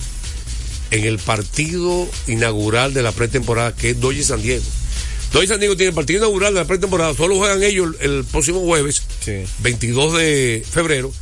en 0.90 1.04
el 1.04 1.18
partido 1.18 2.08
inaugural 2.26 2.92
de 2.94 3.02
la 3.02 3.12
pretemporada, 3.12 3.74
que 3.76 3.90
es 3.90 4.00
Dodgers 4.00 4.26
San 4.26 4.42
Diego. 4.42 4.64
Dodgers 5.32 5.50
San 5.50 5.60
Diego 5.60 5.76
tiene 5.76 5.90
el 5.90 5.94
partido 5.94 6.18
inaugural 6.18 6.54
de 6.54 6.60
la 6.60 6.66
pretemporada, 6.66 7.14
solo 7.14 7.36
juegan 7.36 7.62
ellos 7.62 7.94
el, 8.00 8.10
el 8.18 8.24
próximo 8.24 8.60
jueves, 8.60 9.02
Sí. 9.24 9.44
22 9.60 10.16
de 10.18 10.64
febrero, 10.68 11.12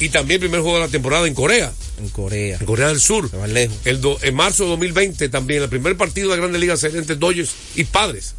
y 0.00 0.10
también 0.10 0.36
el 0.36 0.48
primer 0.48 0.60
juego 0.60 0.76
de 0.78 0.84
la 0.84 0.90
temporada 0.90 1.26
en 1.26 1.34
Corea, 1.34 1.72
En 1.98 2.08
Corea. 2.10 2.58
en 2.60 2.66
Corea 2.66 2.88
del 2.88 3.00
Sur. 3.00 3.30
Se 3.30 3.36
van 3.36 3.54
lejos. 3.54 3.76
El 3.84 4.00
do- 4.00 4.18
en 4.22 4.34
marzo 4.34 4.64
de 4.64 4.70
2020 4.70 5.28
también, 5.30 5.62
el 5.62 5.68
primer 5.70 5.96
partido 5.96 6.30
de 6.30 6.36
la 6.36 6.40
Grande 6.42 6.58
Liga 6.58 6.76
será 6.76 6.98
entre 6.98 7.16
Dodgers 7.16 7.50
y 7.74 7.84
Padres. 7.84 8.34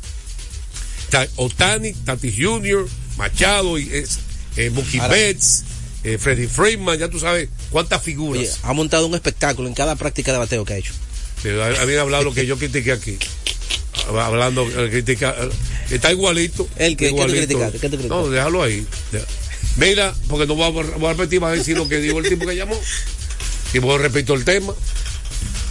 Ta- 1.10 1.27
Otani, 1.38 1.94
Tatis 1.94 2.36
Jr., 2.38 2.88
Machado, 3.17 3.79
y 3.79 3.89
es, 3.94 4.20
eh, 4.58 4.70
Mookie 4.70 5.00
Ahora- 5.00 5.13
Betts, 5.15 5.63
eh, 6.03 6.17
Freddie 6.20 6.48
Freeman, 6.48 7.00
ya 7.00 7.10
tú 7.10 7.20
sabes 7.20 7.50
cuántas 7.72 8.00
Oye, 8.01 8.05
figuras. 8.12 8.60
ha 8.63 8.74
montado 8.74 9.08
un 9.08 9.15
espectáculo 9.15 9.67
en 9.67 9.74
cada 9.74 9.96
práctica 9.96 10.32
de 10.34 10.38
bateo 10.38 10.65
que 10.65 10.74
ha 10.74 10.77
hecho. 10.77 10.94
Habían 11.79 12.00
hablado 12.00 12.24
lo 12.24 12.34
que 12.34 12.46
yo 12.46 12.58
critiqué 12.58 12.91
aquí. 12.91 13.17
Hablando, 14.07 14.65
critica, 14.89 15.35
está 15.89 16.12
igualito. 16.12 16.67
¿El 16.77 16.95
tú 16.97 17.05
igualito. 17.05 17.38
criticaste? 17.57 17.79
¿Qué? 17.79 17.89
No, 18.07 18.29
déjalo 18.29 18.63
ahí. 18.63 18.85
Mira, 19.77 20.13
porque 20.29 20.45
no 20.47 20.55
voy 20.55 20.65
a, 20.65 20.69
voy 20.97 21.05
a 21.09 21.13
repetir, 21.13 21.43
a 21.43 21.50
decir 21.51 21.75
lo 21.77 21.88
que 21.89 21.97
dijo 22.00 22.19
el 22.19 22.29
tipo 22.29 22.45
que 22.45 22.55
llamó. 22.55 22.79
Y 23.74 23.79
pues 23.79 24.00
repito 24.01 24.33
el 24.33 24.45
tema. 24.45 24.74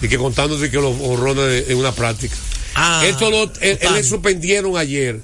Y 0.03 0.09
que 0.09 0.19
contándote 0.19 0.71
que 0.71 0.77
los 0.77 0.95
horrones 1.01 1.65
en 1.69 1.79
una 1.79 1.93
práctica. 1.93 2.35
Ah, 2.75 3.03
Esto 3.07 3.31
lo, 3.31 3.45
él, 3.45 3.51
él 3.61 3.77
Otani. 3.81 3.97
le 3.97 4.05
suspendieron 4.05 4.77
ayer 4.77 5.21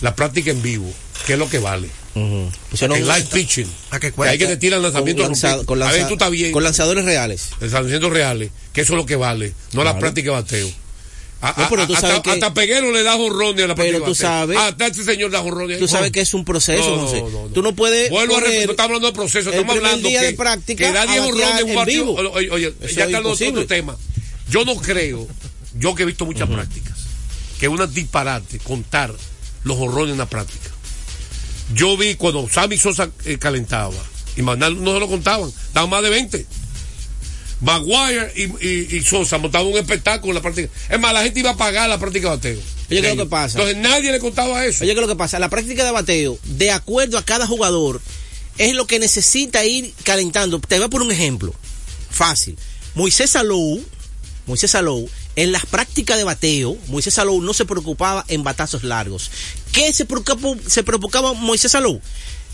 la 0.00 0.16
práctica 0.16 0.50
en 0.50 0.62
vivo, 0.62 0.90
que 1.26 1.34
es 1.34 1.38
lo 1.38 1.48
que 1.48 1.58
vale. 1.58 1.88
Pusieron 2.70 2.96
el 2.96 3.04
live 3.06 3.26
pitching. 3.32 3.68
¿A 3.90 4.00
qué 4.00 4.08
Que 4.08 4.12
cuesta? 4.12 4.32
hay 4.32 4.38
que 4.38 4.46
te 4.46 4.56
tiran 4.56 4.82
lanzamientos 4.82 5.26
lanza- 5.26 5.64
con 5.64 5.80
a 5.82 5.86
ver, 5.86 5.94
lanza- 5.96 6.08
tú 6.08 6.14
estás 6.14 6.30
bien. 6.30 6.52
con 6.52 6.62
lanzadores 6.64 7.04
reales. 7.04 7.50
lanzamientos 7.60 8.12
reales, 8.12 8.50
que 8.72 8.80
eso 8.80 8.94
es 8.94 8.96
lo 8.96 9.06
que 9.06 9.16
vale, 9.16 9.52
no 9.72 9.84
la 9.84 9.98
práctica 9.98 10.30
de 10.30 10.36
bateo. 10.36 10.70
A- 11.40 11.54
No, 11.58 11.64
a- 11.64 11.68
pero 11.68 11.86
tú 11.86 11.94
a- 11.94 12.00
sabes 12.00 12.16
hasta, 12.16 12.22
que- 12.22 12.30
hasta 12.32 12.54
Peguero 12.54 12.90
le 12.90 13.02
da 13.02 13.14
jorrones 13.16 13.64
a 13.64 13.68
la 13.68 13.74
Pero 13.74 14.02
tú 14.02 14.14
sabes- 14.14 14.56
Ah, 14.58 14.68
hasta 14.68 14.86
este 14.86 15.04
señor 15.04 15.30
da 15.30 15.40
jorrones. 15.40 15.78
Tú 15.78 15.86
sabes 15.88 16.10
que 16.10 16.20
es 16.20 16.32
un 16.34 16.44
proceso, 16.44 16.98
José. 17.00 17.22
Tú 17.52 17.62
no 17.62 17.74
puedes 17.74 18.08
Vuelvo 18.10 18.36
a 18.36 18.40
repetir, 18.40 18.66
no 18.66 18.70
estamos 18.72 18.88
hablando 18.90 19.08
de 19.08 19.12
proceso, 19.14 19.50
estamos 19.50 19.76
hablando 19.76 20.08
día 20.08 20.20
que, 20.20 20.26
de 20.28 20.32
práctica 20.34 20.86
que 20.86 20.92
da 20.92 21.02
a 21.02 21.06
10 21.06 21.20
batear 21.20 21.34
jorrones 21.34 21.60
en 21.62 21.68
un 21.68 21.74
partido. 21.74 22.12
Oye, 22.14 22.50
oye, 22.50 22.74
ya 22.80 22.86
es 22.86 22.90
está 22.96 23.18
el 23.18 23.26
otro, 23.26 23.66
tema. 23.66 23.96
Yo 24.48 24.64
no 24.64 24.76
creo, 24.76 25.26
yo 25.78 25.94
que 25.94 26.04
he 26.04 26.06
visto 26.06 26.24
muchas 26.24 26.48
prácticas, 26.48 26.98
que 27.60 27.66
es 27.66 27.72
una 27.72 27.86
disparate 27.86 28.58
contar 28.60 29.14
los 29.64 29.76
jorrones 29.76 30.10
en 30.10 30.14
una 30.14 30.26
práctica. 30.28 30.70
Yo 31.74 31.96
vi 31.96 32.14
cuando 32.14 32.48
Sammy 32.48 32.76
Sosa 32.78 33.10
eh, 33.24 33.38
calentaba 33.38 33.94
y 34.36 34.42
Manal 34.42 34.82
no 34.82 34.94
se 34.94 35.00
lo 35.00 35.08
contaban, 35.08 35.50
daban 35.72 35.90
más 35.90 36.02
de 36.02 36.10
20. 36.10 36.46
Maguire 37.64 38.32
y, 38.36 38.42
y- 38.66 38.96
y 38.96 39.02
Sosa 39.02 39.38
montaban 39.38 39.66
un 39.66 39.76
espectáculo 39.78 40.30
en 40.32 40.34
la 40.36 40.42
práctica. 40.42 40.68
Es 40.90 41.00
más, 41.00 41.12
la 41.12 41.22
gente 41.22 41.40
iba 41.40 41.50
a 41.50 41.56
pagar 41.56 41.88
la 41.88 41.98
práctica 41.98 42.28
de 42.30 42.36
bateo. 42.36 42.58
Oye, 42.90 43.00
¿qué 43.00 43.10
es 43.10 43.16
lo 43.16 43.24
que 43.24 43.30
pasa? 43.30 43.58
Entonces 43.58 43.82
nadie 43.82 44.12
le 44.12 44.18
contaba 44.20 44.64
eso. 44.64 44.84
Oye, 44.84 44.92
¿qué 44.94 45.00
es 45.00 45.06
lo 45.06 45.12
que 45.12 45.16
pasa? 45.18 45.38
La 45.38 45.48
práctica 45.48 45.84
de 45.84 45.90
bateo, 45.90 46.38
de 46.44 46.70
acuerdo 46.70 47.16
a 47.18 47.24
cada 47.24 47.46
jugador, 47.46 48.00
es 48.58 48.74
lo 48.74 48.86
que 48.86 48.98
necesita 48.98 49.64
ir 49.64 49.92
calentando. 50.04 50.60
Te 50.60 50.76
voy 50.76 50.84
a 50.84 50.88
poner 50.88 51.06
un 51.06 51.12
ejemplo. 51.12 51.54
Fácil. 52.10 52.56
Moisés 52.94 53.30
Salou, 53.30 53.82
Moisés 54.46 54.70
Salou, 54.70 55.08
en 55.36 55.50
las 55.50 55.66
prácticas 55.66 56.16
de 56.18 56.24
bateo, 56.24 56.76
Moisés 56.88 57.14
Salou 57.14 57.40
no 57.42 57.54
se 57.54 57.64
preocupaba 57.64 58.24
en 58.28 58.44
batazos 58.44 58.84
largos. 58.84 59.30
¿Qué 59.72 59.92
se 59.92 60.04
preocupaba, 60.04 60.54
se 60.68 60.84
preocupaba 60.84 61.32
Moisés 61.32 61.72
Salou? 61.72 62.00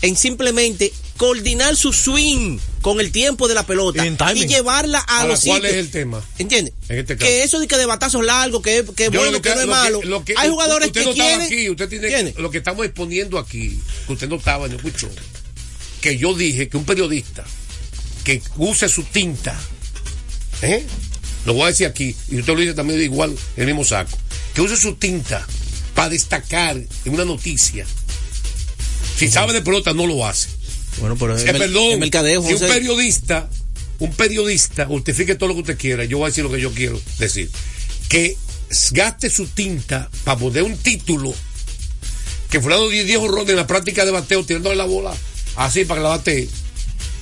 En 0.01 0.15
simplemente 0.15 0.91
coordinar 1.17 1.75
su 1.75 1.93
swing 1.93 2.57
con 2.81 2.99
el 2.99 3.11
tiempo 3.11 3.47
de 3.47 3.53
la 3.53 3.63
pelota 3.65 4.03
Y 4.05 4.47
llevarla 4.47 4.97
a 4.99 5.25
los 5.27 5.41
¿Cuál 5.41 5.61
sitios. 5.61 5.73
es 5.73 5.79
el 5.79 5.91
tema? 5.91 6.23
¿Entiendes? 6.39 6.73
En 6.89 6.97
este 6.99 7.15
caso. 7.15 7.27
que 7.27 7.43
eso 7.43 7.59
de 7.59 7.67
que 7.67 7.77
de 7.77 7.85
batazos 7.85 8.25
largos, 8.25 8.63
que, 8.63 8.83
que 8.95 9.05
es 9.05 9.11
bueno, 9.11 9.39
que, 9.41 9.49
no 9.49 9.55
es 9.55 9.61
lo 9.61 9.67
malo. 9.67 10.01
lo 10.03 10.25
que- 10.25 10.33
Hay 10.37 10.49
jugadores 10.49 10.87
usted 10.87 11.01
que 11.01 11.07
no 11.07 11.13
quieren. 11.13 11.41
aquí, 11.41 11.69
usted 11.69 11.87
tiene 11.89 12.33
lo 12.37 12.49
que 12.49 12.57
estamos 12.57 12.83
exponiendo 12.85 13.37
aquí, 13.37 13.79
que 14.07 14.13
usted 14.13 14.27
no 14.27 14.37
estaba 14.37 14.67
ni 14.67 14.75
escuchó, 14.75 15.07
que 16.01 16.17
yo 16.17 16.33
dije 16.33 16.67
que 16.67 16.77
un 16.77 16.85
periodista 16.85 17.45
que 18.23 18.41
use 18.57 18.89
su 18.89 19.03
tinta, 19.03 19.55
¿eh? 20.63 20.83
lo 21.45 21.53
voy 21.53 21.63
a 21.63 21.67
decir 21.67 21.85
aquí, 21.87 22.15
y 22.29 22.39
usted 22.39 22.53
lo 22.53 22.59
dice 22.59 22.73
también 22.73 22.99
igual 23.01 23.31
en 23.55 23.61
el 23.61 23.67
mismo 23.67 23.83
saco, 23.85 24.17
que 24.55 24.61
use 24.61 24.75
su 24.77 24.95
tinta 24.95 25.45
para 25.93 26.09
destacar 26.09 26.77
en 26.77 27.13
una 27.13 27.25
noticia. 27.25 27.85
Si 29.21 29.29
sabe 29.29 29.53
de 29.53 29.61
pelota, 29.61 29.93
no 29.93 30.07
lo 30.07 30.25
hace. 30.25 30.49
Bueno, 30.99 31.15
pero 31.15 31.35
es 31.35 31.43
Eh, 31.43 31.53
perdón, 31.53 31.99
mercadeo, 31.99 32.41
si 32.41 32.53
un 32.53 32.59
periodista, 32.59 33.47
un 33.99 34.11
periodista 34.13 34.87
justifique 34.87 35.35
todo 35.35 35.49
lo 35.49 35.53
que 35.53 35.61
usted 35.61 35.77
quiera, 35.77 36.05
yo 36.05 36.17
voy 36.17 36.25
a 36.25 36.29
decir 36.29 36.43
lo 36.43 36.51
que 36.51 36.59
yo 36.59 36.71
quiero 36.71 36.99
decir. 37.19 37.47
Que 38.09 38.35
gaste 38.89 39.29
su 39.29 39.45
tinta 39.45 40.09
para 40.23 40.39
poner 40.39 40.63
un 40.63 40.75
título 40.75 41.35
que 42.49 42.59
fulano 42.61 42.89
10 42.89 43.05
10 43.05 43.19
horrones 43.19 43.49
en 43.51 43.57
la 43.57 43.67
práctica 43.67 44.05
de 44.05 44.11
bateo 44.11 44.43
tirándole 44.43 44.75
la 44.75 44.85
bola 44.85 45.13
así 45.55 45.85
para 45.85 45.99
que 45.99 46.03
la 46.03 46.09
bate 46.09 46.49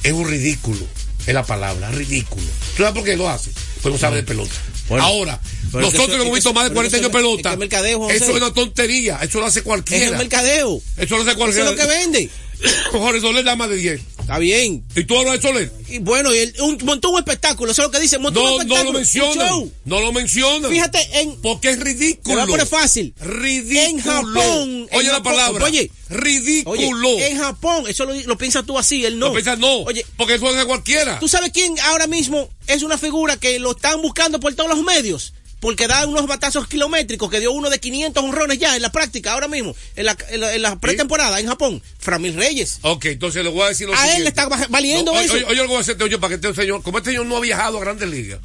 es 0.02 0.14
un 0.14 0.26
ridículo. 0.26 0.88
Es 1.28 1.34
la 1.34 1.44
palabra, 1.44 1.92
ridículo. 1.92 2.48
¿Tú 2.78 2.84
sabes 2.84 2.94
por 2.94 3.04
qué 3.04 3.18
lo 3.18 3.28
hace? 3.28 3.52
Pues 3.82 3.94
no 3.94 4.00
sabe 4.00 4.16
de 4.16 4.24
pelota. 4.24 4.56
Bueno, 4.90 5.04
Ahora, 5.06 5.40
es 5.44 5.74
nosotros 5.74 6.10
eso- 6.10 6.14
hemos 6.16 6.28
es 6.28 6.34
visto 6.34 6.50
eso- 6.50 6.54
más 6.54 6.64
de 6.66 6.70
pero 6.72 6.76
40 6.80 6.98
eso 6.98 7.06
años 7.06 7.10
es- 7.12 7.16
es 7.16 7.22
pelota, 7.22 7.56
mercadeo, 7.58 8.10
eso 8.10 8.26
es 8.26 8.36
una 8.36 8.54
tontería, 8.54 9.20
eso 9.22 9.40
lo 9.40 9.46
hace 9.46 9.60
Es 9.60 9.66
cualquiera. 9.66 10.06
el 10.08 10.18
mercadeo. 10.18 10.82
Eso 10.98 11.16
lo 11.16 11.22
hace 11.22 11.32
Eso 11.32 11.38
cualquiera. 11.38 11.70
es 11.70 11.72
lo 11.72 11.78
que 11.82 11.88
vende. 11.88 12.30
Jorge 12.92 13.22
Soler 13.22 13.46
da 13.46 13.56
más 13.56 13.70
de 13.70 13.76
10. 13.78 14.02
Está 14.30 14.38
bien. 14.38 14.86
¿Y 14.96 15.04
tú 15.06 15.18
hablas 15.18 15.42
de 15.42 15.42
Soler? 15.42 15.72
Y 15.88 15.98
bueno, 15.98 16.32
y 16.36 16.38
él 16.38 16.54
un, 16.62 16.78
montó 16.84 17.10
un 17.10 17.18
espectáculo, 17.18 17.72
eso 17.72 17.82
es 17.82 17.88
lo 17.88 17.92
que 17.92 18.00
dice, 18.00 18.20
montó 18.20 18.42
un 18.42 18.46
No, 18.46 18.52
no 18.52 18.62
espectáculo. 18.62 18.84
lo 18.84 18.90
un 18.92 18.96
mencionan. 18.98 19.48
show. 19.50 19.72
No 19.86 20.02
lo 20.02 20.12
mencionan. 20.14 20.72
Fíjate 20.72 21.20
en 21.22 21.42
Porque 21.42 21.72
es 21.72 21.80
Te 21.80 21.84
ridículo. 21.86 22.36
voy 22.36 22.44
a 22.44 22.46
poner 22.48 22.68
fácil. 22.68 23.14
Ridículo. 23.20 23.82
En 23.90 24.00
Japón, 24.00 24.88
Oye 24.92 25.00
en 25.00 25.08
la 25.08 25.14
Japón, 25.14 25.34
palabra. 25.34 25.66
oye, 25.66 25.90
Ridículo. 26.10 27.10
Oye, 27.10 27.28
en 27.32 27.38
Japón, 27.40 27.86
eso 27.88 28.06
lo, 28.06 28.14
lo 28.14 28.38
piensas 28.38 28.66
tú 28.66 28.78
así, 28.78 29.04
él 29.04 29.18
no. 29.18 29.28
No 29.28 29.34
piensas 29.34 29.58
no. 29.58 29.80
Oye, 29.80 30.06
porque 30.16 30.36
eso 30.36 30.48
es 30.52 30.58
de 30.58 30.66
cualquiera. 30.66 31.18
¿tú 31.20 31.28
sabes 31.28 31.52
quién 31.52 31.80
ahora 31.86 32.06
mismo 32.08 32.50
es 32.68 32.84
una 32.84 32.98
figura 33.00 33.38
que 33.38 33.58
lo 33.60 33.72
están 33.72 34.00
buscando 34.02 34.40
por 34.40 34.54
todos 34.54 34.70
los 34.70 34.84
medios? 34.84 35.34
Porque 35.60 35.88
da 35.88 36.06
unos 36.08 36.26
batazos 36.26 36.68
kilométricos, 36.68 37.30
que 37.30 37.40
dio 37.40 37.52
uno 37.52 37.70
de 37.70 37.80
500 37.80 38.24
honrones 38.24 38.60
ya 38.60 38.76
en 38.76 38.82
la 38.82 38.92
práctica, 38.92 39.34
ahora 39.34 39.48
mismo, 39.48 39.76
en 39.96 40.06
la, 40.06 40.18
en 40.30 40.40
la, 40.40 40.56
en 40.56 40.62
la 40.62 40.80
pretemporada 40.80 41.40
en 41.40 41.48
Japón. 41.48 41.82
Framil 42.00 42.36
Reyes. 42.36 42.80
Ok, 42.82 43.06
entonces 43.06 43.44
le 43.44 43.50
voy 43.50 43.64
a 43.64 43.68
decir 43.70 43.88
lo 43.88 43.94
A 43.94 44.16
él 44.16 44.24
le 44.24 44.30
está 44.30 44.48
va- 44.48 44.68
valiendo 44.70 45.12
oye, 45.12 45.26
eso. 45.26 45.34
Oye, 45.34 45.44
oye, 45.46 45.56
lo 45.56 45.62
que 45.64 45.68
voy 45.68 45.78
a 45.78 45.82
hacerte, 45.82 46.04
oye, 46.06 46.18
para 46.18 46.30
que 46.38 46.48
este 46.48 46.62
señor, 46.62 46.82
como 46.82 46.98
este 47.00 47.10
señor 47.12 47.26
no 47.26 47.38
ha 47.38 47.42
viajado 47.42 47.78
a 47.78 47.82
grandes 47.82 48.10
ligas, 48.10 48.40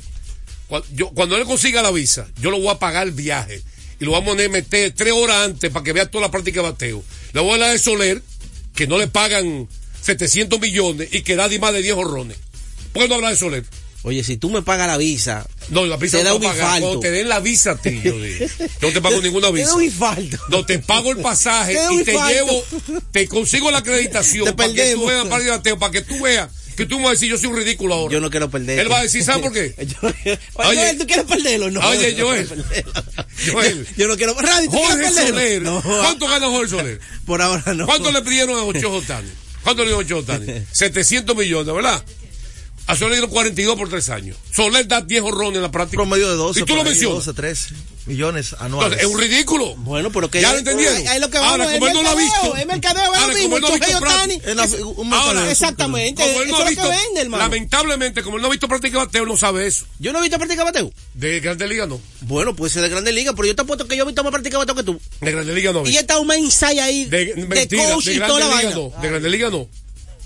cuando, 0.67 0.89
yo, 0.93 1.11
cuando 1.11 1.37
él 1.37 1.45
consiga 1.45 1.83
la 1.83 1.91
visa, 1.93 2.27
yo 2.41 2.51
lo 2.51 2.59
voy 2.59 2.69
a 2.71 2.79
pagar 2.79 3.07
el 3.07 3.13
viaje 3.13 3.63
y 4.01 4.05
lo 4.05 4.11
vamos 4.13 4.37
a 4.39 4.49
meter 4.49 4.93
tres 4.93 5.13
horas 5.13 5.45
antes 5.45 5.71
para 5.71 5.85
que 5.85 5.93
vea 5.93 6.11
toda 6.11 6.23
la 6.23 6.31
práctica 6.31 6.63
de 6.63 6.71
bateo. 6.71 7.05
Le 7.33 7.41
voy 7.41 7.51
a 7.51 7.55
hablar 7.55 7.71
de 7.73 7.79
Soler, 7.79 8.23
que 8.75 8.87
no 8.87 8.99
le 8.99 9.07
pagan 9.07 9.69
700 10.03 10.61
millones 10.61 11.09
y 11.13 11.23
que 11.23 11.37
da 11.37 11.49
más 11.61 11.73
de 11.73 11.83
10 11.83 11.95
horrones. 11.95 12.37
¿Por 12.93 13.03
qué 13.03 13.09
no 13.09 13.15
hablar 13.17 13.31
de 13.33 13.37
Soler? 13.39 13.65
Oye, 14.05 14.23
si 14.23 14.37
tú 14.37 14.51
me 14.51 14.61
pagas 14.63 14.87
la 14.87 14.97
visa, 14.99 15.47
No, 15.71 15.87
la 15.87 15.97
visa 15.97 16.19
Te 16.19 16.25
no 16.25 16.29
da 16.29 16.31
te 16.33 16.37
un 16.37 16.43
pagar. 16.53 16.57
infarto. 16.67 16.81
Cuando 16.87 17.01
te 17.01 17.11
den 17.11 17.29
la 17.29 17.41
visa 17.41 17.71
a 17.73 17.77
ti, 17.77 18.01
yo 18.05 18.21
digo. 18.21 18.47
Yo 18.59 18.89
no 18.89 18.93
te 18.93 19.01
pago 19.01 19.21
ninguna 19.23 19.47
te 19.49 19.55
visa. 19.55 19.69
da 19.69 19.75
un 19.75 19.83
infarto. 19.85 20.37
No, 20.51 20.67
te 20.67 20.79
pago 20.79 21.11
el 21.13 21.19
pasaje 21.19 21.75
Te 21.75 21.95
y 21.95 22.05
te 22.05 22.13
llevo, 22.13 22.63
te 23.13 23.27
consigo 23.29 23.71
la 23.71 23.79
acreditación 23.79 24.45
Te 24.45 24.53
para 24.53 24.73
que 24.73 24.93
tú 24.95 25.07
veas 25.07 25.25
para, 25.27 25.91
que 25.91 26.03
tú 26.03 26.21
veas 26.23 26.51
que 26.77 26.87
tú 26.87 26.97
me 26.99 27.05
vas 27.05 27.11
a 27.11 27.13
decir 27.13 27.29
yo 27.31 27.39
soy 27.39 27.51
un 27.51 27.57
ridículo 27.57 27.95
ahora. 27.95 28.13
Yo 28.13 28.21
no 28.21 28.31
quiero 28.31 28.51
perder. 28.51 28.81
Él 28.81 28.91
va 28.91 28.99
a 28.99 29.03
decir, 29.05 29.23
¿sabes 29.23 29.43
por 29.43 29.53
qué? 29.53 29.75
Yo- 29.87 30.09
Oye. 30.55 30.77
Joel, 30.77 30.99
¿tú 30.99 31.07
quieres 31.07 31.25
perderlo? 31.25 31.71
No. 31.71 31.81
Oye, 31.89 32.17
yo 32.17 32.27
Joel. 32.27 32.49
Joel. 33.53 33.87
Yo 33.97 34.09
no 34.09 34.17
quiero. 34.17 34.35
Randy, 34.35 34.67
¿tú 34.69 34.77
Jorge 34.79 34.97
quieres? 34.97 35.15
Soler. 35.29 35.63
No. 35.63 35.81
¿Cuánto 35.83 36.27
gana 36.27 36.47
Jorge 36.49 36.71
Soler? 36.71 37.01
Por 37.25 37.41
ahora 37.41 37.73
no. 37.75 37.87
¿Cuánto 37.87 38.11
le 38.11 38.23
pidieron 38.23 38.59
a 38.59 38.65
Ocho 38.65 38.91
Otani? 38.93 39.29
¿Cuánto 39.63 39.83
le 39.83 39.89
dio 39.91 39.99
Ocho 39.99 40.19
Otani? 40.19 40.47
700 40.73 41.37
millones, 41.37 41.73
¿verdad? 41.73 42.05
A 42.87 42.95
Soler 42.97 43.11
le 43.13 43.17
dieron 43.17 43.31
42 43.31 43.77
por 43.77 43.89
3 43.89 44.09
años. 44.11 44.37
Soler 44.53 44.87
da 44.87 45.01
10 45.01 45.23
horrones 45.23 45.57
en 45.57 45.63
la 45.63 45.71
práctica. 45.71 45.97
Promedio 46.03 46.29
de 46.31 46.37
12. 46.37 46.61
¿Y 46.61 46.65
tú 46.65 46.77
lo 46.77 46.85
mencionas? 46.85 47.25
12, 47.25 47.33
13 47.33 47.75
millones 48.07 48.55
anuales. 48.59 48.99
Entonces, 49.01 49.09
es 49.09 49.15
un 49.15 49.19
ridículo. 49.19 49.75
Bueno, 49.77 50.13
pero 50.13 50.31
que. 50.31 50.43
¿Ya 50.43 50.53
lo 50.53 50.59
entendieron? 50.59 50.95
Ahí- 50.99 51.07
ahí 51.07 51.21
lo 51.21 51.31
que 51.31 51.39
vamos, 51.39 51.53
Ahora, 51.53 51.73
como 51.73 51.87
él 51.87 51.95
no 51.95 52.03
lo 52.03 52.11
ha 52.11 52.15
visto. 52.15 52.57
Es 52.57 52.67
mercadeo, 52.67 53.15
es 53.15 53.19
Ahora, 53.21 53.35
mismo. 53.35 53.57
él 53.57 53.63
no 53.63 53.69
ha 53.69 53.73
visto 53.73 53.87
Es 54.45 54.55
la- 54.57 54.65
es- 54.65 54.77
Ahora. 55.13 55.51
Exactamente. 55.51 56.23
Como 56.23 56.43
él 56.43 56.49
no 56.51 56.57
ha 56.57 56.59
es 56.59 56.65
lo 56.65 56.71
visto, 56.71 56.83
que 56.83 56.89
vende, 57.07 57.21
hermano. 57.23 57.43
lamentablemente, 57.43 58.23
como 58.23 58.37
él 58.37 58.43
no 58.43 58.49
ha 58.49 58.51
visto 58.51 58.69
práctica 58.69 58.99
de 58.99 59.07
bateo, 59.07 59.25
no 59.25 59.37
sabe 59.39 59.67
eso. 59.67 59.87
Yo 59.99 60.13
no 60.13 60.19
he 60.19 60.23
visto 60.23 60.37
práctica 60.37 60.65
bateo. 60.65 60.93
De 61.15 61.41
Grande 61.41 61.67
Liga 61.67 61.87
no. 61.87 61.99
Bueno, 62.21 62.55
puede 62.55 62.71
ser 62.71 62.83
de 62.83 62.91
Grande 62.91 63.13
Liga, 63.13 63.33
pero 63.33 63.49
yo 63.49 63.57
te 63.57 63.63
apuesto 63.63 63.89
que 63.89 63.97
yo 63.97 64.03
he 64.03 64.07
visto 64.07 64.23
más 64.23 64.31
práctica 64.31 64.59
bateo 64.59 64.75
que 64.75 64.83
tú. 64.83 65.01
De 65.23 65.33
Grande 65.33 65.55
Liga 65.55 65.73
no. 65.73 65.87
Y 65.89 65.97
está 65.97 66.19
un 66.19 66.27
mensaje 66.27 66.83
ahí 66.83 67.07
De, 67.07 67.25
de, 67.35 67.47
mentira, 67.47 67.93
coach 67.95 68.05
de 68.05 68.15
y 68.15 68.19
toda 68.19 68.41
la 68.41 68.47
vaina. 68.49 68.71
no. 68.73 68.93
De 69.01 69.09
Grande 69.09 69.31
Liga 69.31 69.49
no. 69.49 69.67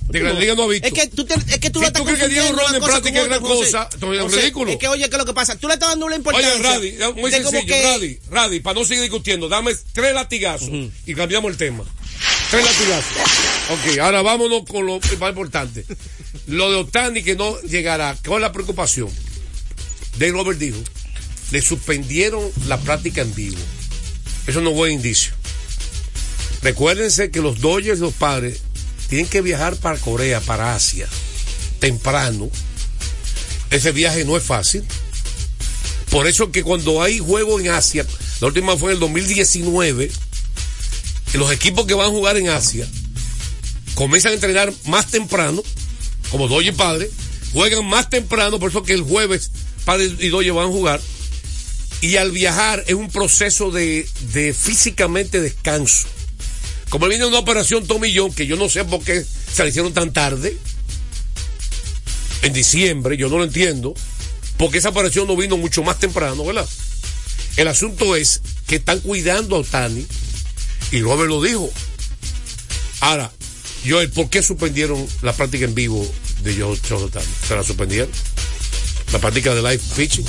De 0.08 0.20
Grande 0.20 0.40
Liga 0.40 0.54
no 0.54 0.62
ha 0.62 0.66
visto. 0.68 0.86
Es 0.88 0.94
que 0.94 1.06
tú, 1.08 1.24
te, 1.26 1.34
es 1.34 1.58
que 1.58 1.70
tú 1.70 1.80
Si 1.80 1.82
lo 1.84 1.86
estás 1.88 2.02
tú 2.02 2.04
crees 2.06 2.20
que 2.20 2.28
Diego 2.28 2.46
confundiendo 2.48 2.62
Ron 2.62 2.68
una 2.70 2.76
en 2.76 2.80
cosa 2.80 2.92
práctica 2.92 3.20
con 3.20 3.22
es 3.24 3.28
gran 3.28 3.42
cosa, 3.42 3.88
es 4.26 4.32
ridículo. 4.32 4.72
Es 4.72 4.78
que 4.78 4.88
oye, 4.88 5.04
¿qué 5.08 5.14
es 5.14 5.18
lo 5.18 5.26
que 5.26 5.34
pasa? 5.34 5.56
Tú 5.56 5.68
le 5.68 5.74
estás 5.74 5.90
dando 5.90 6.06
una 6.06 6.16
importancia. 6.16 6.54
Oye, 6.54 6.62
Radi, 6.98 7.20
muy 7.20 7.30
de 7.30 7.42
sencillo, 7.42 7.66
que- 7.66 7.82
Radi, 7.82 8.18
Radi, 8.30 8.60
para 8.60 8.78
no 8.80 8.86
seguir 8.86 9.02
discutiendo, 9.02 9.48
dame 9.48 9.74
tres 9.92 10.14
latigazos 10.14 10.70
y 11.06 11.14
cambiamos 11.14 11.50
el 11.50 11.58
tema. 11.58 11.84
Tres 12.50 12.64
latigazos. 12.64 13.12
Ok, 13.70 13.98
ahora 13.98 14.22
vámonos 14.22 14.62
con 14.66 14.86
lo 14.86 14.98
más 14.98 15.28
importante. 15.30 15.84
Lo 16.46 16.70
de 16.70 16.76
Otani 16.76 17.22
que 17.22 17.36
no 17.36 17.60
llegará. 17.62 18.16
¿Cuál 18.24 18.38
es 18.38 18.42
la 18.48 18.52
preocupación? 18.52 19.10
Dave 20.18 20.32
Robert 20.32 20.58
dijo, 20.58 20.78
le 21.50 21.60
suspendieron 21.60 22.50
la 22.66 22.78
práctica 22.80 23.20
en 23.20 23.34
vivo. 23.34 23.58
Eso 24.46 24.62
no 24.62 24.70
es 24.70 24.76
buen 24.76 24.92
indicio. 24.92 25.34
Recuérdense 26.62 27.30
que 27.30 27.40
los 27.40 27.60
Dodgers, 27.60 28.00
los 28.00 28.14
padres, 28.14 28.62
tienen 29.08 29.26
que 29.26 29.40
viajar 29.40 29.76
para 29.76 29.98
Corea, 29.98 30.40
para 30.40 30.74
Asia, 30.74 31.08
temprano. 31.80 32.50
Ese 33.70 33.92
viaje 33.92 34.24
no 34.24 34.36
es 34.36 34.42
fácil. 34.42 34.84
Por 36.10 36.26
eso 36.26 36.50
que 36.50 36.62
cuando 36.62 37.02
hay 37.02 37.18
juego 37.18 37.60
en 37.60 37.68
Asia, 37.68 38.06
la 38.40 38.46
última 38.46 38.76
fue 38.76 38.92
en 38.92 38.96
el 38.96 39.00
2019, 39.00 40.10
los 41.34 41.52
equipos 41.52 41.86
que 41.86 41.94
van 41.94 42.06
a 42.06 42.10
jugar 42.10 42.36
en 42.36 42.48
Asia 42.48 42.86
comienzan 43.94 44.32
a 44.32 44.34
entrenar 44.36 44.72
más 44.86 45.08
temprano, 45.08 45.62
como 46.30 46.48
Doye 46.48 46.70
y 46.70 46.72
Padre, 46.72 47.10
juegan 47.52 47.84
más 47.86 48.08
temprano, 48.08 48.58
por 48.58 48.70
eso 48.70 48.82
que 48.82 48.94
el 48.94 49.02
jueves 49.02 49.50
Padre 49.84 50.12
y 50.18 50.28
Doye 50.28 50.50
van 50.50 50.68
a 50.68 50.72
jugar. 50.72 51.00
Y 52.00 52.16
al 52.16 52.30
viajar 52.30 52.84
es 52.86 52.94
un 52.94 53.10
proceso 53.10 53.70
de, 53.70 54.08
de 54.32 54.54
físicamente 54.54 55.40
descanso. 55.40 56.06
Como 56.90 57.06
viene 57.08 57.26
una 57.26 57.38
operación 57.38 57.86
Tomillón, 57.86 58.32
que 58.32 58.46
yo 58.46 58.56
no 58.56 58.68
sé 58.68 58.84
por 58.84 59.02
qué 59.02 59.24
se 59.24 59.62
la 59.62 59.68
hicieron 59.68 59.92
tan 59.92 60.12
tarde, 60.12 60.56
en 62.42 62.52
diciembre, 62.52 63.16
yo 63.16 63.28
no 63.28 63.38
lo 63.38 63.44
entiendo, 63.44 63.94
porque 64.56 64.78
esa 64.78 64.88
operación 64.90 65.26
no 65.26 65.36
vino 65.36 65.56
mucho 65.56 65.82
más 65.82 65.98
temprano, 65.98 66.44
¿verdad? 66.44 66.68
El 67.56 67.68
asunto 67.68 68.16
es 68.16 68.40
que 68.66 68.76
están 68.76 69.00
cuidando 69.00 69.56
a 69.56 69.60
Otani, 69.60 70.06
y 70.90 71.00
Robert 71.02 71.28
lo 71.28 71.42
dijo. 71.42 71.70
Ahora, 73.00 73.30
Joel, 73.86 74.10
¿por 74.10 74.30
qué 74.30 74.42
suspendieron 74.42 75.06
la 75.22 75.32
práctica 75.32 75.64
en 75.64 75.74
vivo 75.74 76.06
de 76.42 76.56
Joe 76.56 76.78
Joe 76.88 77.04
Otani? 77.04 77.26
¿Se 77.46 77.54
la 77.54 77.62
suspendieron? 77.62 78.10
La 79.12 79.18
práctica 79.18 79.54
de 79.54 79.62
live 79.62 79.82
pitching. 79.96 80.24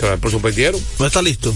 ¿Se 0.00 0.06
la 0.06 0.18
suspendieron? 0.30 0.80
No 0.98 1.06
está 1.06 1.22
listo. 1.22 1.54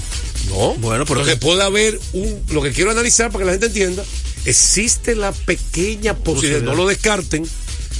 No. 0.51 0.75
Bueno, 0.75 1.07
pero 1.07 1.25
que- 1.25 1.37
puede 1.37 1.63
haber 1.63 1.99
un. 2.13 2.43
Lo 2.51 2.61
que 2.63 2.73
quiero 2.73 2.91
analizar 2.91 3.31
para 3.31 3.41
que 3.43 3.47
la 3.47 3.53
gente 3.53 3.67
entienda, 3.67 4.05
existe 4.45 5.15
la 5.15 5.33
pequeña 5.33 6.15
posibilidad, 6.17 6.61
no 6.63 6.75
lo 6.75 6.87
descarten. 6.87 7.47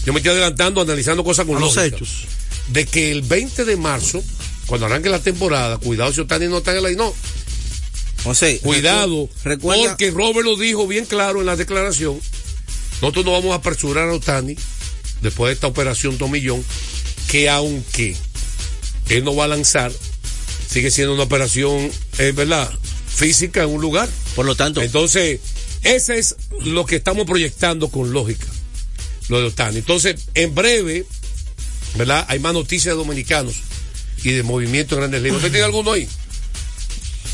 Yo 0.05 0.13
me 0.13 0.19
estoy 0.21 0.33
adelantando, 0.33 0.81
analizando 0.81 1.25
cosas 1.25 1.47
con 1.47 1.61
los 1.61 1.77
hechos. 1.77 2.25
De 2.69 2.87
que 2.87 3.11
el 3.11 3.23
20 3.23 3.65
de 3.65 3.77
marzo, 3.77 4.23
cuando 4.67 4.87
arranque 4.87 5.09
la 5.09 5.19
temporada, 5.21 5.79
cuidado 5.79 6.13
si 6.13 6.21
Otani 6.21 6.47
no 6.47 6.59
está 6.59 6.73
en 6.73 6.79
el 6.79 6.87
aire. 6.87 6.97
No, 6.99 7.15
cuidado. 8.63 9.29
Recuerda, 9.45 9.91
Porque 9.91 10.11
Robert 10.11 10.45
lo 10.47 10.57
dijo 10.57 10.87
bien 10.87 11.05
claro 11.07 11.41
en 11.41 11.47
la 11.47 11.57
declaración. 11.57 12.21
Nosotros 13.01 13.25
no 13.25 13.33
vamos 13.33 13.53
a 13.53 13.57
apresurar 13.57 14.09
a 14.09 14.13
Otani 14.13 14.57
después 15.23 15.49
de 15.51 15.55
esta 15.55 15.67
operación 15.67 16.19
Tomillón, 16.19 16.63
que 17.29 17.49
aunque 17.49 18.17
él 19.09 19.25
no 19.25 19.35
va 19.35 19.45
a 19.45 19.49
lanzar, 19.49 19.91
sigue 20.71 20.91
siendo 20.91 21.15
una 21.15 21.25
operación, 21.25 21.91
es 22.19 22.35
verdad, 22.35 22.71
física 23.09 23.63
en 23.63 23.71
un 23.71 23.81
lugar. 23.81 24.09
por 24.37 24.47
lo 24.47 24.55
tanto, 24.55 24.81
Entonces, 24.81 25.41
ese 25.83 26.19
es 26.19 26.37
lo 26.61 26.87
que 26.87 26.97
estamos 26.97 27.27
proyectando 27.27 27.89
con 27.89 28.13
lógica, 28.13 28.47
lo 29.29 29.41
de 29.41 29.47
Otani. 29.47 29.79
Entonces, 29.79 30.17
en 30.35 30.55
breve, 30.55 31.07
¿verdad? 31.97 32.25
Hay 32.29 32.39
más 32.39 32.53
noticias 32.53 32.95
de 32.95 32.99
dominicanos 32.99 33.55
y 34.23 34.31
de 34.31 34.43
movimiento 34.43 34.95
de 34.95 35.01
grandes 35.01 35.23
ligas. 35.23 35.39
¿Usted 35.39 35.51
tiene 35.51 35.65
alguno 35.65 35.93
ahí? 35.93 36.09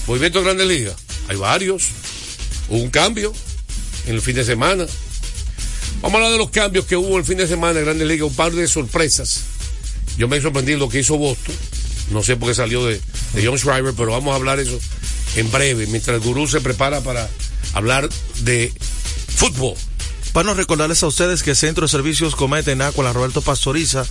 Movimiento 0.07 0.38
de 0.38 0.44
grandes 0.44 0.66
ligas. 0.68 0.94
Hay 1.29 1.37
varios. 1.37 1.88
Hubo 2.68 2.79
un 2.79 2.90
cambio 2.90 3.33
en 4.07 4.14
el 4.14 4.22
fin 4.22 4.37
de 4.37 4.44
semana. 4.44 4.87
Vamos 6.01 6.14
a 6.14 6.16
hablar 6.16 6.33
de 6.33 6.38
los 6.38 6.51
cambios 6.51 6.87
que 6.87 6.96
hubo 6.96 7.18
el 7.18 7.25
fin 7.25 7.38
de 7.38 7.46
semana 7.46 7.79
en 7.79 7.85
Grandes 7.87 8.07
Ligas, 8.07 8.29
un 8.29 8.35
par 8.35 8.53
de 8.53 8.68
sorpresas. 8.68 9.42
Yo 10.18 10.29
me 10.29 10.40
sorprendí 10.40 10.77
lo 10.77 10.88
que 10.88 11.01
hizo 11.01 11.16
Boston. 11.16 11.55
No 12.11 12.22
sé 12.22 12.37
por 12.37 12.51
qué 12.51 12.55
salió 12.55 12.85
de, 12.85 13.01
de 13.33 13.47
John 13.47 13.59
Schreiber, 13.59 13.95
pero 13.95 14.12
vamos 14.12 14.33
a 14.33 14.37
hablar 14.37 14.61
eso 14.61 14.79
en 15.37 15.51
breve, 15.51 15.87
mientras 15.87 16.17
el 16.17 16.23
gurú 16.23 16.47
se 16.47 16.61
prepara 16.61 17.01
para 17.01 17.29
hablar 17.75 18.09
de 18.43 18.73
fútbol. 19.29 19.75
Bueno, 20.37 20.53
recordarles 20.53 21.03
a 21.03 21.07
ustedes 21.07 21.43
que 21.43 21.55
Centro 21.55 21.87
de 21.87 21.91
Servicios 21.91 22.37
Cometa 22.37 22.71
en 22.71 22.83
Aqua, 22.83 23.03
la 23.03 23.15
Roberto 23.15 23.41
Pastoriza, 23.41 24.05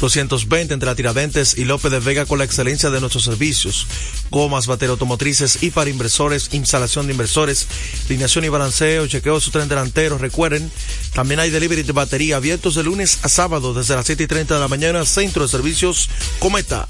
220 0.00 0.72
entre 0.72 0.86
la 0.86 0.94
Tiradentes 0.94 1.58
y 1.58 1.66
López 1.66 1.92
de 1.92 2.00
Vega 2.00 2.24
con 2.24 2.38
la 2.38 2.44
excelencia 2.44 2.88
de 2.88 2.98
nuestros 2.98 3.24
servicios. 3.24 3.86
Gomas, 4.30 4.66
batería 4.66 4.92
automotrices 4.92 5.62
y 5.62 5.70
para 5.70 5.90
inversores, 5.90 6.48
instalación 6.52 7.06
de 7.06 7.12
inversores, 7.12 7.66
alineación 8.06 8.46
y 8.46 8.48
balanceo, 8.48 9.06
chequeo 9.06 9.34
de 9.34 9.40
su 9.42 9.50
tren 9.50 9.68
delantero. 9.68 10.16
Recuerden, 10.16 10.72
también 11.12 11.40
hay 11.40 11.50
delivery 11.50 11.82
de 11.82 11.92
batería 11.92 12.36
abiertos 12.36 12.74
de 12.74 12.82
lunes 12.82 13.18
a 13.20 13.28
sábado 13.28 13.74
desde 13.74 13.96
las 13.96 14.06
7 14.06 14.22
y 14.22 14.26
30 14.26 14.54
de 14.54 14.60
la 14.60 14.68
mañana. 14.68 15.04
Centro 15.04 15.42
de 15.42 15.50
Servicios 15.50 16.08
Cometa. 16.38 16.88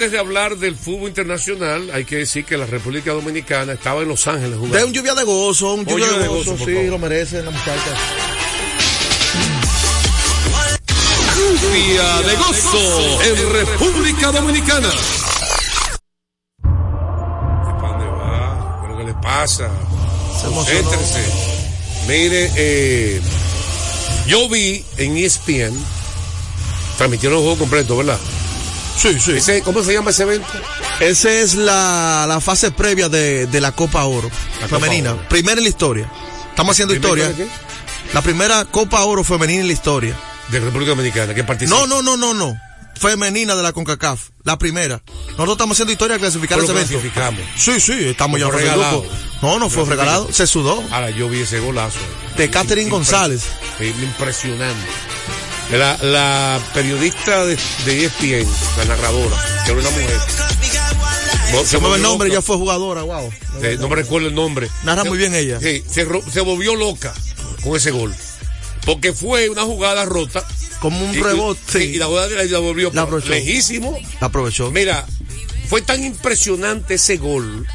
Antes 0.00 0.12
de 0.12 0.18
hablar 0.18 0.56
del 0.56 0.76
fútbol 0.76 1.10
internacional, 1.10 1.90
hay 1.92 2.06
que 2.06 2.16
decir 2.16 2.46
que 2.46 2.56
la 2.56 2.64
República 2.64 3.12
Dominicana 3.12 3.74
estaba 3.74 4.00
en 4.00 4.08
Los 4.08 4.26
Ángeles 4.26 4.56
jugando. 4.56 4.78
De 4.78 4.84
un 4.84 4.94
lluvia 4.94 5.14
de 5.14 5.24
gozo, 5.24 5.74
un 5.74 5.84
lluvia 5.84 6.06
lluvia 6.06 6.16
de 6.16 6.22
de 6.22 6.28
gozo, 6.28 6.56
sí, 6.56 6.64
favor. 6.64 6.84
lo 6.84 6.98
merecen 6.98 7.44
las 7.44 7.52
muchachas. 7.52 7.98
Lluvia 11.36 12.22
de 12.22 12.36
gozo 12.36 13.22
en 13.24 13.52
República 13.52 14.32
Dominicana. 14.32 14.88
¿Para 16.62 17.88
dónde 17.92 18.06
va? 18.06 18.80
¿Qué 18.80 18.86
es 18.86 18.92
lo 18.92 18.96
que 18.96 19.04
le 19.04 19.14
pasa? 19.20 19.68
Concéntrese. 20.42 21.24
Mire, 22.08 22.50
eh, 22.56 23.20
yo 24.26 24.48
vi 24.48 24.82
en 24.96 25.18
ESPN, 25.18 25.74
transmitieron 26.96 27.36
el 27.40 27.44
juego 27.44 27.58
completo, 27.58 27.98
¿verdad? 27.98 28.18
Sí, 29.00 29.18
sí. 29.18 29.32
Ese, 29.32 29.62
¿Cómo 29.62 29.82
se 29.82 29.92
llama 29.94 30.10
ese 30.10 30.24
evento? 30.24 30.46
Esa 31.00 31.30
es 31.32 31.54
la, 31.54 32.26
la 32.28 32.40
fase 32.40 32.70
previa 32.70 33.08
de, 33.08 33.46
de 33.46 33.60
la 33.60 33.72
Copa 33.72 34.04
Oro 34.04 34.30
La 34.60 34.66
Copa 34.68 34.80
femenina. 34.80 35.12
Oro. 35.12 35.28
Primera 35.28 35.56
en 35.58 35.62
la 35.64 35.68
historia. 35.70 36.10
Estamos 36.50 36.72
haciendo 36.74 36.94
historia. 36.94 37.28
¿De 37.28 37.34
qué? 37.44 37.48
La 38.12 38.20
primera 38.22 38.64
Copa 38.66 39.02
Oro 39.04 39.24
femenina 39.24 39.60
en 39.62 39.66
la 39.68 39.72
historia. 39.72 40.14
De 40.48 40.60
República 40.60 40.90
Dominicana, 40.90 41.32
que 41.34 41.44
participa. 41.44 41.78
No, 41.78 41.86
no, 41.86 42.02
no, 42.02 42.16
no, 42.16 42.34
no. 42.34 42.56
Femenina 42.98 43.54
de 43.54 43.62
la 43.62 43.72
CONCACAF. 43.72 44.30
La 44.44 44.58
primera. 44.58 45.00
Nosotros 45.30 45.52
estamos 45.52 45.76
haciendo 45.76 45.92
historia 45.92 46.14
al 46.16 46.20
clasificar 46.20 46.58
Pero 46.58 46.64
ese 46.64 46.72
evento. 46.72 46.92
clasificamos. 46.92 47.40
Sí, 47.56 47.80
sí, 47.80 48.08
estamos 48.08 48.38
ya 48.38 48.50
regalado. 48.50 49.06
No, 49.40 49.58
no 49.58 49.70
fue 49.70 49.84
regalado. 49.86 50.30
Se 50.32 50.46
sudó. 50.46 50.82
Ahora 50.90 51.08
yo 51.08 51.28
vi 51.30 51.40
ese 51.40 51.60
golazo. 51.60 51.98
De 52.36 52.50
Catherine 52.50 52.90
González. 52.90 53.44
Impresionante. 53.80 54.86
La, 55.72 55.96
la 56.02 56.60
periodista 56.74 57.46
de, 57.46 57.56
de 57.84 58.04
ESPN, 58.04 58.48
la 58.78 58.84
narradora, 58.86 59.36
que 59.64 59.70
era 59.70 59.80
una 59.80 59.90
mujer. 59.90 60.18
Bo- 61.52 61.64
Se 61.64 61.78
me 61.78 61.88
ve 61.90 61.96
el 61.96 62.02
nombre, 62.02 62.28
loca. 62.28 62.42
fue 62.42 62.56
jugadora, 62.56 63.02
wow. 63.02 63.30
Eh, 63.62 63.76
no 63.78 63.88
me 63.88 63.94
recuerdo 63.96 64.26
el 64.28 64.34
nombre. 64.34 64.68
Narra 64.82 65.04
muy 65.04 65.16
bien 65.18 65.34
ella. 65.34 65.60
Sí, 65.60 65.84
se, 65.88 66.04
volvió 66.42 66.74
loca 66.74 67.14
con 67.62 67.76
ese 67.76 67.92
gol. 67.92 68.12
Porque 68.84 69.12
fue 69.12 69.48
una 69.48 69.62
jugada 69.62 70.04
rota. 70.06 70.44
Como 70.80 70.98
un 71.04 71.14
rebote. 71.14 71.84
y 71.84 71.96
la 71.98 72.06
jugada 72.06 72.26
de 72.28 72.48
la, 72.48 72.58
volvió 72.58 72.90
La 72.92 73.02
aprovechó. 73.02 73.30
lejísimo. 73.30 73.96
La 74.20 74.26
aprovechó. 74.28 74.70
Mira, 74.72 75.06
fue 75.68 75.82
tan 75.82 76.02
impresionante 76.02 76.94
ese 76.94 77.16
gol 77.18 77.66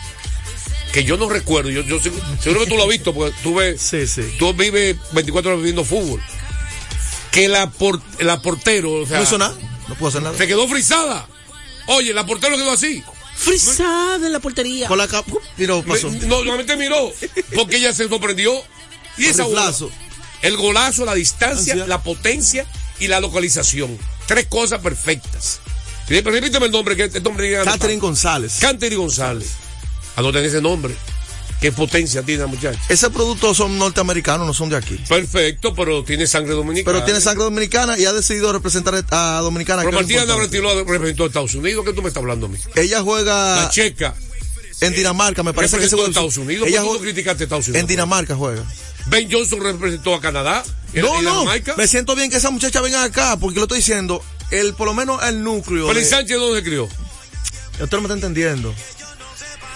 que 0.91 1.03
yo 1.05 1.15
no 1.15 1.29
recuerdo. 1.29 1.69
Yo, 1.69 1.81
yo 1.83 2.01
seguro, 2.01 2.23
seguro 2.41 2.61
que 2.63 2.69
tú 2.71 2.75
lo 2.77 2.83
has 2.83 2.89
visto, 2.89 3.13
porque 3.13 3.35
tú 3.43 3.55
ves, 3.55 3.79
Sí, 3.79 4.07
sí. 4.07 4.35
tú 4.39 4.53
vives 4.53 4.97
24 5.11 5.51
horas 5.51 5.59
viviendo 5.61 5.83
fútbol. 5.85 6.21
Que 7.35 7.47
la, 7.47 7.69
por, 7.69 8.01
la 8.19 8.41
portero, 8.41 8.93
o 9.01 9.05
sea, 9.05 9.17
No 9.17 9.23
hizo 9.23 9.37
nada. 9.37 9.53
No 9.87 9.95
pudo 9.95 10.09
hacer 10.09 10.23
nada. 10.23 10.35
se 10.37 10.47
quedó 10.47 10.67
frisada. 10.67 11.27
Oye, 11.87 12.13
la 12.13 12.25
portero 12.25 12.55
quedó 12.57 12.71
así. 12.71 13.03
Frisada 13.35 14.15
en 14.15 14.31
la 14.33 14.39
portería. 14.39 14.87
Con 14.87 14.97
la 14.97 15.07
capa. 15.07 15.33
No 15.57 15.83
pasó. 15.83 16.09
Me- 16.09 16.19
no, 16.25 16.37
solamente 16.39 16.75
miró, 16.77 17.11
porque 17.53 17.77
ella 17.77 17.93
se 17.93 18.07
sorprendió. 18.07 18.53
Y 19.17 19.25
esa 19.25 19.43
Riflazo. 19.43 19.91
el 20.41 20.57
golazo, 20.57 21.05
la 21.05 21.13
distancia, 21.13 21.73
Ansia. 21.73 21.87
la 21.87 22.01
potencia 22.01 22.65
y 22.99 23.07
la 23.07 23.19
localización. 23.19 23.97
Tres 24.25 24.47
cosas 24.47 24.79
perfectas. 24.81 25.59
Repíteme 26.07 26.65
el 26.67 26.71
nombre, 26.71 26.95
que 26.95 27.03
este 27.05 27.21
nombre 27.21 27.61
Catherine 27.63 27.99
González. 27.99 28.57
Catherine 28.59 28.95
González. 28.95 29.49
Anoten 30.15 30.43
ese 30.45 30.61
nombre. 30.61 30.95
Qué 31.61 31.71
potencia 31.71 32.21
tiene 32.21 32.41
la 32.41 32.47
muchacha. 32.47 32.79
Ese 32.89 33.09
producto 33.09 33.53
son 33.55 33.79
norteamericanos, 33.79 34.45
no 34.45 34.53
son 34.53 34.69
de 34.69 34.75
aquí. 34.77 34.99
Perfecto, 35.07 35.73
pero 35.73 36.03
tiene 36.03 36.27
sangre 36.27 36.53
dominicana. 36.53 36.93
Pero 36.93 37.05
tiene 37.05 37.21
sangre 37.21 37.43
dominicana 37.45 37.97
y 37.97 38.05
ha 38.05 38.13
decidido 38.13 38.51
representar 38.53 39.03
a 39.09 39.39
Dominicana. 39.41 39.81
Pero 39.83 39.97
Martina. 39.97 40.25
Navratilova 40.25 40.83
representó 40.83 41.23
a 41.23 41.27
Estados 41.27 41.55
Unidos. 41.55 41.85
¿Qué 41.85 41.93
tú 41.93 42.01
me 42.01 42.09
estás 42.09 42.21
hablando 42.21 42.45
a 42.47 42.49
mí? 42.49 42.57
Ella 42.75 43.01
juega 43.01 43.63
La 43.63 43.69
checa 43.69 44.13
en 44.81 44.93
Dinamarca, 44.93 45.41
me 45.43 45.53
parece 45.53 45.77
que 45.77 45.85
ese 45.85 45.95
representó 45.95 46.19
a 46.19 46.23
juego- 46.23 46.29
Estados 46.29 46.37
Unidos. 46.45 46.67
Ella 46.67 46.81
¿Por 46.81 46.83
qué 46.83 46.93
tú 46.93 46.97
juega 46.99 47.03
criticaste 47.13 47.43
a 47.43 47.45
Estados 47.45 47.67
Unidos? 47.69 47.81
en 47.81 47.87
Dinamarca 47.87 48.35
juega. 48.35 48.63
Ben 49.07 49.29
Johnson 49.31 49.61
representó 49.61 50.13
a 50.15 50.21
Canadá. 50.21 50.63
No, 50.93 51.21
no. 51.21 51.45
Jamaica. 51.45 51.75
Me 51.77 51.87
siento 51.87 52.15
bien 52.15 52.29
que 52.29 52.37
esa 52.37 52.49
muchacha 52.51 52.81
venga 52.81 53.03
acá, 53.03 53.37
porque 53.37 53.57
lo 53.59 53.63
estoy 53.63 53.77
diciendo. 53.79 54.21
El, 54.51 54.73
por 54.75 54.87
lo 54.87 54.93
menos 54.93 55.23
el 55.23 55.41
núcleo. 55.43 55.87
Félix 55.87 56.09
de- 56.09 56.15
Sánchez, 56.17 56.37
¿dónde 56.37 56.59
se 56.59 56.65
crió? 56.65 56.83
Usted 56.85 57.91
no 57.91 57.97
me 58.01 58.03
está 58.05 58.13
entendiendo. 58.13 58.73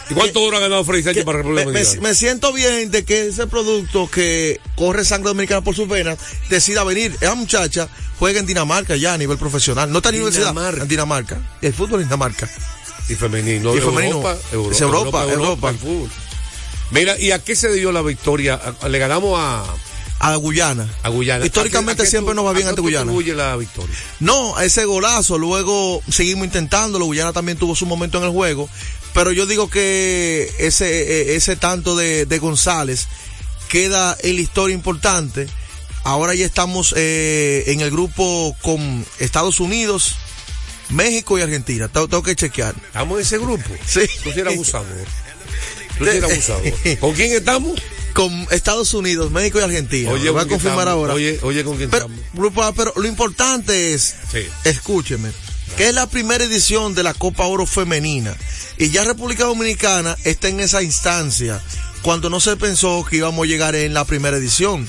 ¿Y 0.10 0.14
cuánto 0.14 0.42
oro 0.42 0.58
ha 0.58 0.60
ganado 0.60 0.84
Félix 0.84 1.06
Sánchez 1.06 1.22
Que 1.22 1.26
para 1.26 1.38
República 1.40 1.66
me, 1.66 1.72
me- 1.74 1.80
Dominicana? 1.84 2.08
me 2.10 2.16
siento 2.16 2.52
bien 2.54 2.92
de 2.92 3.06
que 3.06 3.28
ese 3.28 3.48
producto 3.48 4.10
que 4.10 4.60
corre 4.76 5.06
sangre 5.06 5.30
dominicana 5.30 5.62
por 5.62 5.76
sus 5.76 5.88
venas 5.88 6.18
decida 6.50 6.84
venir. 6.84 7.16
Esa 7.22 7.36
muchacha 7.36 7.88
juega 8.18 8.40
en 8.40 8.46
Dinamarca 8.46 8.96
ya 8.96 9.14
a 9.14 9.18
nivel 9.18 9.38
profesional. 9.38 9.92
No 9.92 9.98
está 10.00 10.10
en 10.10 10.16
universidad, 10.16 10.48
Dinamarca. 10.50 10.82
en 10.82 10.88
Dinamarca. 10.88 11.38
El 11.62 11.74
fútbol 11.74 12.02
en 12.02 12.08
Dinamarca. 12.08 12.50
Y 13.08 13.16
femenino. 13.16 13.76
Y 13.76 13.80
femenino. 13.82 14.16
Europa, 14.18 14.38
Europa, 14.52 14.76
Es 14.76 14.82
Europa, 14.82 15.24
Europa. 15.24 15.70
el 15.70 15.78
fútbol. 15.78 16.10
Mira, 16.92 17.20
¿y 17.20 17.32
a 17.32 17.40
qué 17.44 17.56
se 17.56 17.68
debió 17.70 17.92
la 17.92 18.02
victoria? 18.02 18.60
Le 18.88 18.98
ganamos 19.00 19.40
a, 19.40 19.64
A 20.22 20.36
Guyana. 20.36 20.88
a 21.04 21.10
Guyana. 21.10 21.46
Históricamente 21.46 21.94
¿A 21.94 21.96
qué- 21.96 22.02
a 22.02 22.06
qué 22.06 22.10
siempre 22.10 22.32
tú- 22.34 22.38
nos 22.38 22.46
va 22.48 22.54
bien 22.54 22.68
ante 22.68 22.82
Guyana. 22.82 23.04
atribuye 23.04 23.34
la 23.36 23.56
victoria? 23.56 23.96
No, 24.20 24.60
ese 24.60 24.86
golazo, 24.86 25.38
luego 25.38 26.02
seguimos 26.10 26.46
intentándolo, 26.46 27.06
Guyana 27.06 27.32
también 27.32 27.58
tuvo 27.60 27.76
su 27.76 27.86
momento 27.86 28.18
en 28.18 28.26
el 28.26 28.32
juego, 28.32 28.68
pero 29.20 29.34
yo 29.34 29.46
digo 29.46 29.70
que 29.70 30.50
ese, 30.60 30.88
eh, 30.88 31.36
ese 31.36 31.58
tanto 31.58 31.98
de, 31.98 32.26
de 32.26 32.40
González 32.40 33.08
queda 33.68 34.16
en 34.24 34.36
la 34.36 34.42
historia 34.42 34.74
importante. 34.74 35.46
Ahora 36.06 36.34
ya 36.36 36.46
estamos 36.46 36.94
eh, 36.96 37.66
en 37.68 37.82
el 37.82 37.92
grupo 37.92 38.56
con 38.62 39.06
Estados 39.20 39.60
Unidos, 39.60 40.16
México 40.88 41.38
y 41.38 41.42
Argentina. 41.42 41.90
Tengo, 41.90 42.08
tengo 42.08 42.24
que 42.24 42.34
chequear. 42.34 42.74
Estamos 42.88 43.18
en 43.20 43.26
ese 43.26 43.38
grupo. 43.40 43.70
Sí. 43.86 44.08
Tú 44.24 44.32
sí 44.32 44.40
eres 44.40 44.54
abusador. 44.54 44.88
Tú 45.98 46.06
sí 46.06 46.12
eres 46.12 46.24
abusador. 46.32 46.74
¿Con 47.02 47.14
quién 47.14 47.34
estamos? 47.34 47.78
Con 48.14 48.48
Estados 48.52 48.94
Unidos, 48.94 49.32
México 49.32 49.60
y 49.60 49.64
Argentina. 49.64 50.12
Lo 50.14 50.18
voy 50.18 50.28
a 50.30 50.32
¿con 50.32 50.38
quién 50.40 50.50
confirmar 50.50 50.88
estamos? 50.88 51.02
ahora. 51.02 51.14
Oye, 51.16 51.40
oye, 51.42 51.66
¿con 51.66 51.76
quién 51.76 51.90
Pero, 51.90 52.06
estamos? 52.06 52.26
grupo, 52.34 52.74
pero 52.74 52.94
lo 52.96 53.06
importante 53.06 53.94
es, 53.94 54.16
Sí. 54.32 54.48
escúcheme, 54.64 55.32
que 55.78 55.88
es 55.90 55.94
la 55.94 56.08
primera 56.08 56.44
edición 56.44 56.94
de 56.96 57.04
la 57.04 57.14
Copa 57.14 57.46
Oro 57.46 57.66
Femenina. 57.66 58.36
Y 58.78 58.90
ya 58.90 59.04
República 59.04 59.46
Dominicana 59.46 60.16
está 60.24 60.48
en 60.50 60.60
esa 60.60 60.82
instancia 60.84 61.62
cuando 62.02 62.30
no 62.30 62.40
se 62.40 62.56
pensó 62.58 63.06
que 63.10 63.18
íbamos 63.18 63.44
a 63.46 63.48
llegar 63.48 63.76
en 63.76 63.94
la 63.94 64.06
primera 64.06 64.38
edición 64.38 64.88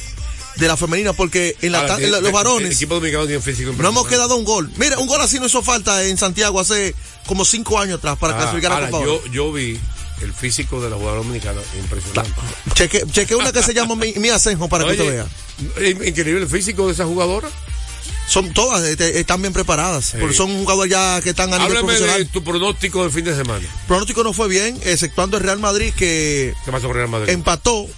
de 0.56 0.68
la 0.68 0.76
femenina, 0.76 1.12
porque 1.12 1.56
en, 1.62 1.72
la 1.72 1.80
Ahora, 1.80 1.96
ta- 1.96 2.02
en 2.02 2.10
la- 2.10 2.18
el- 2.18 2.22
los 2.24 2.28
El 2.28 2.34
varones 2.34 2.76
equipo 2.76 2.94
dominicano 2.96 3.26
tiene 3.26 3.40
físico 3.40 3.72
no 3.78 3.88
hemos 3.88 4.06
quedado 4.06 4.36
un 4.36 4.44
gol. 4.44 4.70
Mira, 4.76 4.98
un 4.98 5.06
gol 5.06 5.20
así 5.20 5.38
no 5.38 5.46
hizo 5.46 5.62
falta 5.62 6.04
en 6.04 6.18
Santiago 6.18 6.60
hace 6.60 6.94
como 7.26 7.44
cinco 7.44 7.78
años 7.78 7.98
atrás 7.98 8.18
para 8.18 8.34
Ah, 8.34 8.38
clasificar 8.38 8.72
a 8.72 8.86
Copa 8.86 8.98
Oro. 8.98 9.22
yo, 9.24 9.32
yo 9.32 9.52
vi 9.52 9.78
el 10.22 10.34
físico 10.34 10.82
de 10.82 10.90
la 10.90 10.96
jugadora 10.96 11.22
dominicana 11.22 11.60
impresionante. 11.80 12.30
Cheque, 12.74 13.04
cheque 13.10 13.34
una 13.36 13.52
que 13.52 13.62
se 13.62 13.72
llama 13.72 13.94
Mi 13.96 14.28
Asenjo 14.28 14.68
para 14.68 14.84
que 14.84 14.90
usted 14.92 15.10
vea. 15.78 15.88
in- 15.88 16.06
Increíble 16.08 16.42
el 16.42 16.48
físico 16.48 16.86
de 16.88 16.92
esa 16.92 17.06
jugadora. 17.06 17.48
Son 18.30 18.52
todas, 18.52 18.82
este, 18.84 19.18
están 19.18 19.42
bien 19.42 19.52
preparadas, 19.52 20.14
porque 20.20 20.34
son 20.36 20.56
jugadores 20.58 20.92
ya 20.92 21.20
que 21.20 21.30
están 21.30 21.52
a 21.52 21.58
nivel 21.58 21.78
Háblame 21.78 21.86
profesional. 21.88 22.18
de 22.24 22.30
tu 22.30 22.44
pronóstico 22.44 23.02
del 23.02 23.10
fin 23.10 23.24
de 23.24 23.34
semana. 23.34 23.66
pronóstico 23.88 24.22
no 24.22 24.32
fue 24.32 24.46
bien, 24.46 24.78
exceptuando 24.84 25.36
el 25.36 25.42
Real 25.42 25.58
Madrid 25.58 25.92
que 25.96 26.54
¿Qué 26.64 26.70
pasó 26.70 26.86
con 26.86 26.96
Real 26.96 27.08
Madrid? 27.08 27.28
empató. 27.30 27.88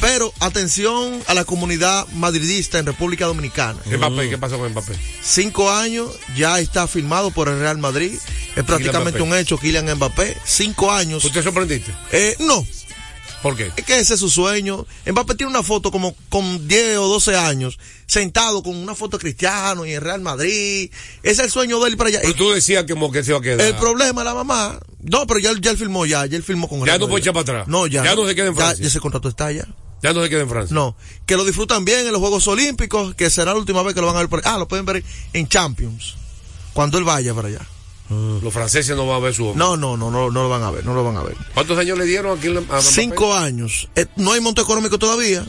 Pero 0.00 0.32
atención 0.40 1.22
a 1.28 1.34
la 1.34 1.44
comunidad 1.44 2.06
madridista 2.14 2.78
en 2.78 2.86
República 2.86 3.26
Dominicana. 3.26 3.78
Mbappé, 3.86 4.28
¿qué 4.28 4.38
pasó 4.38 4.58
con 4.58 4.70
Mbappé? 4.70 4.92
Cinco 5.22 5.70
años 5.70 6.08
ya 6.36 6.58
está 6.58 6.86
firmado 6.88 7.30
por 7.30 7.48
el 7.48 7.60
Real 7.60 7.78
Madrid. 7.78 8.18
Es 8.56 8.64
prácticamente 8.64 9.22
un 9.22 9.34
hecho, 9.34 9.56
Kylian 9.56 9.94
Mbappé. 9.94 10.36
Cinco 10.44 10.90
años. 10.92 11.22
¿Tú 11.22 11.30
te 11.30 11.42
sorprendiste? 11.44 11.92
Eh, 12.10 12.36
no, 12.40 12.66
¿Por 13.44 13.56
qué? 13.56 13.70
es 13.76 13.84
que 13.84 13.98
ese 13.98 14.14
es 14.14 14.20
su 14.20 14.30
sueño. 14.30 14.86
Mbappé 15.04 15.34
tiene 15.34 15.50
una 15.50 15.62
foto 15.62 15.90
como 15.90 16.16
con 16.30 16.66
10 16.66 16.96
o 16.96 17.08
12 17.08 17.36
años, 17.36 17.78
sentado 18.06 18.62
con 18.62 18.74
una 18.74 18.94
foto 18.94 19.18
de 19.18 19.20
Cristiano 19.20 19.84
y 19.84 19.92
el 19.92 20.00
Real 20.00 20.22
Madrid. 20.22 20.90
Ese 21.22 21.32
es 21.32 21.38
el 21.40 21.50
sueño 21.50 21.78
de 21.80 21.90
él 21.90 21.98
para 21.98 22.08
allá. 22.08 22.20
Pero 22.22 22.34
tú 22.34 22.50
decías 22.52 22.84
que, 22.84 22.94
se 23.22 23.30
iba 23.30 23.38
a 23.38 23.42
quedar. 23.42 23.60
El 23.60 23.76
problema 23.76 24.22
de 24.22 24.24
la 24.24 24.34
mamá. 24.34 24.80
No, 25.02 25.26
pero 25.26 25.40
ya, 25.40 25.50
él- 25.50 25.60
ya 25.60 25.72
él 25.72 25.76
filmó 25.76 26.06
ya, 26.06 26.24
ya 26.24 26.38
él 26.38 26.42
filmó 26.42 26.70
con 26.70 26.82
Ya 26.86 26.96
no 26.96 27.06
puede 27.06 27.20
echar 27.20 27.34
para 27.34 27.42
atrás. 27.42 27.68
No, 27.68 27.86
ya. 27.86 28.02
Ya 28.02 28.14
no 28.14 28.26
se 28.26 28.34
queda 28.34 28.46
en 28.46 28.56
Francia. 28.56 28.82
Ya, 28.82 28.88
ese 28.88 28.98
contrato 28.98 29.28
está 29.28 29.52
ya. 29.52 29.68
Ya 30.02 30.14
no 30.14 30.22
se 30.22 30.30
queda 30.30 30.40
en 30.40 30.48
Francia. 30.48 30.74
No. 30.74 30.96
Que 31.26 31.36
lo 31.36 31.44
disfrutan 31.44 31.84
bien 31.84 32.06
en 32.06 32.12
los 32.12 32.20
Juegos 32.20 32.48
Olímpicos, 32.48 33.14
que 33.14 33.28
será 33.28 33.52
la 33.52 33.58
última 33.58 33.82
vez 33.82 33.94
que 33.94 34.00
lo 34.00 34.06
van 34.06 34.16
a 34.16 34.20
ver 34.20 34.30
por 34.30 34.40
Ah, 34.46 34.56
lo 34.56 34.66
pueden 34.68 34.86
ver 34.86 35.04
en 35.34 35.48
Champions. 35.48 36.14
Cuando 36.72 36.96
él 36.96 37.04
vaya 37.04 37.34
para 37.34 37.48
allá. 37.48 37.60
Los 38.42 38.52
franceses 38.52 38.96
no 38.96 39.06
van 39.06 39.16
a 39.16 39.20
ver 39.20 39.34
su 39.34 39.54
No, 39.54 39.76
no, 39.76 39.96
no, 39.96 40.10
no, 40.10 40.30
no 40.30 40.42
lo 40.42 40.48
van 40.48 40.62
a 40.62 40.70
ver, 40.70 40.84
no 40.84 40.94
lo 40.94 41.04
van 41.04 41.16
a 41.16 41.22
ver. 41.22 41.36
¿Cuántos 41.54 41.78
años 41.78 41.98
le 41.98 42.04
dieron 42.04 42.38
aquí 42.38 42.48
a? 42.70 42.80
Cinco 42.82 43.34
años. 43.34 43.88
Eh, 43.96 44.06
no 44.16 44.32
hay 44.32 44.40
monto 44.40 44.62
económico 44.62 44.98
todavía. 44.98 45.44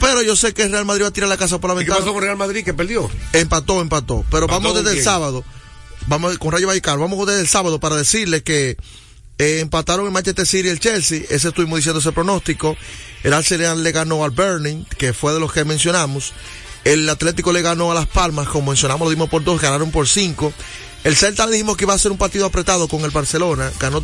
Pero 0.00 0.22
yo 0.22 0.36
sé 0.36 0.54
que 0.54 0.62
el 0.62 0.72
Real 0.72 0.84
Madrid 0.86 1.04
va 1.04 1.08
a 1.08 1.12
tirar 1.12 1.28
la 1.28 1.36
casa 1.36 1.60
por 1.60 1.68
la 1.70 1.74
¿Y 1.74 1.84
qué 1.84 1.90
ventana. 1.90 2.00
pasó 2.00 2.14
con 2.14 2.22
Real 2.22 2.36
Madrid 2.36 2.64
que 2.64 2.72
perdió? 2.74 3.10
Empató, 3.32 3.80
empató. 3.80 4.24
Pero 4.30 4.44
¿Empató 4.44 4.60
vamos 4.62 4.82
desde 4.82 4.98
el 4.98 5.04
sábado. 5.04 5.44
Vamos 6.06 6.38
con 6.38 6.50
Rayo 6.52 6.66
Vallecano. 6.66 7.00
Vamos 7.00 7.26
desde 7.26 7.40
el 7.42 7.48
sábado 7.48 7.78
para 7.78 7.96
decirle 7.96 8.42
que 8.42 8.76
eh, 9.38 9.60
empataron 9.60 10.06
el 10.06 10.12
Manchester 10.12 10.46
City 10.46 10.68
y 10.68 10.70
el 10.70 10.80
Chelsea. 10.80 11.22
Ese 11.28 11.48
estuvimos 11.48 11.76
diciendo 11.76 12.00
ese 12.00 12.12
pronóstico. 12.12 12.76
El 13.22 13.34
Arsenal 13.34 13.82
le 13.82 13.92
ganó 13.92 14.24
al 14.24 14.30
Burning, 14.30 14.84
que 14.98 15.12
fue 15.12 15.34
de 15.34 15.40
los 15.40 15.52
que 15.52 15.64
mencionamos. 15.64 16.32
El 16.84 17.08
Atlético 17.08 17.52
le 17.52 17.62
ganó 17.62 17.92
a 17.92 17.94
Las 17.94 18.06
Palmas, 18.06 18.48
como 18.48 18.70
mencionamos, 18.72 19.06
lo 19.06 19.10
dimos 19.10 19.28
por 19.28 19.44
dos, 19.44 19.60
ganaron 19.60 19.90
por 19.92 20.08
cinco. 20.08 20.52
El 21.04 21.16
Celta 21.16 21.48
dijimos 21.48 21.76
que 21.76 21.84
iba 21.84 21.94
a 21.94 21.98
ser 21.98 22.12
un 22.12 22.18
partido 22.18 22.46
apretado 22.46 22.86
con 22.86 23.00
el 23.02 23.10
Barcelona, 23.10 23.72
ganó 23.80 24.00